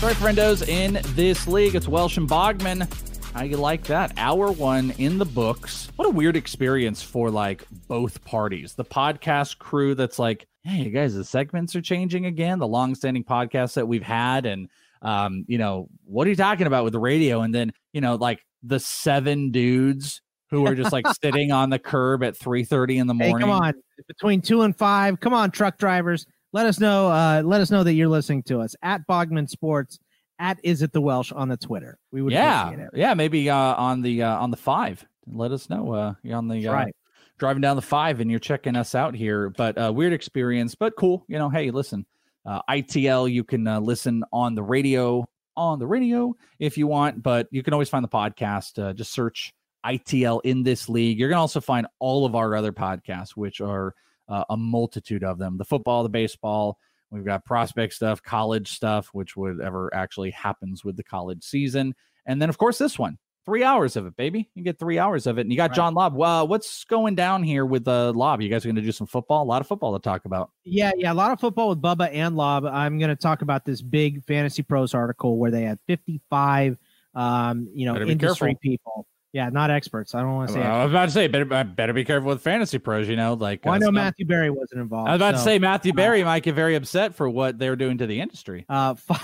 [0.00, 2.88] Sorry, friendos, in this league, it's Welsh and Bogman.
[3.36, 4.14] How you like that?
[4.16, 5.90] Hour one in the books.
[5.96, 8.72] What a weird experience for like both parties.
[8.72, 12.58] The podcast crew that's like, hey, you guys, the segments are changing again.
[12.58, 14.70] The long-standing podcasts that we've had, and
[15.02, 17.42] um, you know, what are you talking about with the radio?
[17.42, 21.78] And then, you know, like the seven dudes who are just like sitting on the
[21.78, 23.48] curb at 3:30 in the Hey, morning.
[23.48, 23.74] come on.
[24.08, 26.24] Between two and five, come on, truck drivers.
[26.54, 27.08] Let us know.
[27.08, 29.98] Uh, let us know that you're listening to us at Bogman Sports
[30.38, 31.98] at is it the Welsh on the Twitter.
[32.10, 32.90] We would yeah, appreciate it.
[32.94, 35.04] yeah, maybe uh, on the uh, on the five.
[35.26, 35.92] Let us know.
[35.92, 36.96] Uh, you're on the That's uh, right.
[37.38, 39.50] driving down the five and you're checking us out here.
[39.50, 41.24] But uh, weird experience, but cool.
[41.28, 42.06] You know, hey, listen,
[42.44, 45.26] uh, ITL, you can uh, listen on the radio
[45.56, 48.82] on the radio if you want, but you can always find the podcast.
[48.82, 51.18] Uh, just search ITL in this league.
[51.18, 53.94] You're gonna also find all of our other podcasts, which are
[54.28, 55.56] uh, a multitude of them.
[55.58, 56.78] The football, the baseball.
[57.10, 61.94] We've got prospect stuff, college stuff, which would ever actually happens with the college season,
[62.26, 64.50] and then of course this one, three hours of it, baby.
[64.54, 65.76] You get three hours of it, and you got Right.
[65.76, 66.14] John Lobb.
[66.14, 68.42] Well, what's going down here with the uh, Lobb?
[68.42, 69.44] You guys are going to do some football?
[69.44, 70.50] A lot of football to talk about.
[70.64, 72.66] Yeah, yeah, a lot of football with Bubba and Lobb.
[72.66, 76.76] I'm going to talk about this big Fantasy Pros article where they had 55,
[77.14, 78.60] um, you know, industry careful.
[78.60, 79.06] people.
[79.36, 80.14] Yeah, not experts.
[80.14, 80.62] I don't want to say.
[80.62, 83.06] I was about to say, better uh, better be careful with fantasy pros.
[83.06, 85.10] You know, like Well, I uh, know Matthew Berry wasn't involved.
[85.10, 87.76] I was about to say Matthew uh, Berry might get very upset for what they're
[87.76, 88.64] doing to the industry.
[88.70, 89.20] uh, five,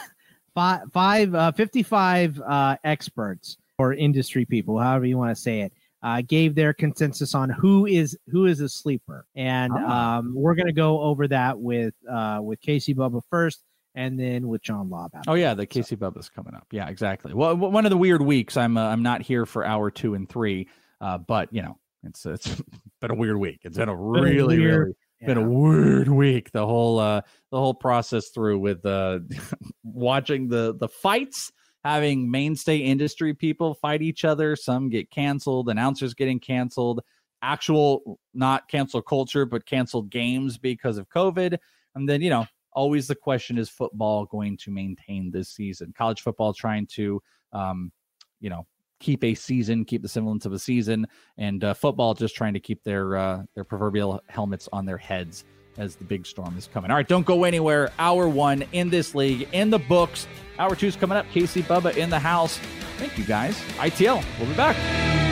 [0.55, 5.73] five, five uh, 55 uh, experts or industry people, however you want to say it,
[6.03, 10.19] uh, gave their consensus on who is who is a sleeper, and Ah.
[10.19, 14.49] um, we're going to go over that with uh, with Casey Bubba first, and then
[14.49, 15.13] with John Lobb.
[15.27, 16.67] Oh yeah, the Casey Bubba's coming up.
[16.71, 17.35] Yeah, exactly.
[17.35, 18.57] Well, one of the weird weeks.
[18.57, 20.69] I'm uh, I'm not here for hour two and three,
[21.01, 22.63] uh, but you know, it's it's
[23.01, 23.61] been a weird week.
[23.65, 26.51] It's been a Been a really weird- really been a weird week.
[26.51, 27.21] The whole uh
[27.53, 29.21] the whole process through with uh
[29.85, 31.53] watching the the fights,
[31.85, 34.57] having mainstay industry people fight each other.
[34.57, 37.03] Some get canceled, announcers getting canceled.
[37.41, 41.59] Actual not cancel culture, but canceled games because of COVID.
[41.95, 45.93] And then you know, always the question is football going to maintain this season?
[45.97, 47.93] College football trying to, um,
[48.41, 48.67] you know,
[48.99, 51.07] keep a season, keep the semblance of a season,
[51.37, 55.45] and uh, football just trying to keep their uh, their proverbial helmets on their heads
[55.79, 56.91] as the big storm is coming.
[56.91, 57.93] All right, don't go anywhere.
[57.99, 60.27] Hour one in this league in the books.
[60.59, 61.27] Hour two is coming up.
[61.31, 62.59] Casey Bubba in the house.
[62.99, 63.59] Thank you guys.
[63.79, 64.25] ITL.
[64.39, 65.32] We'll be back.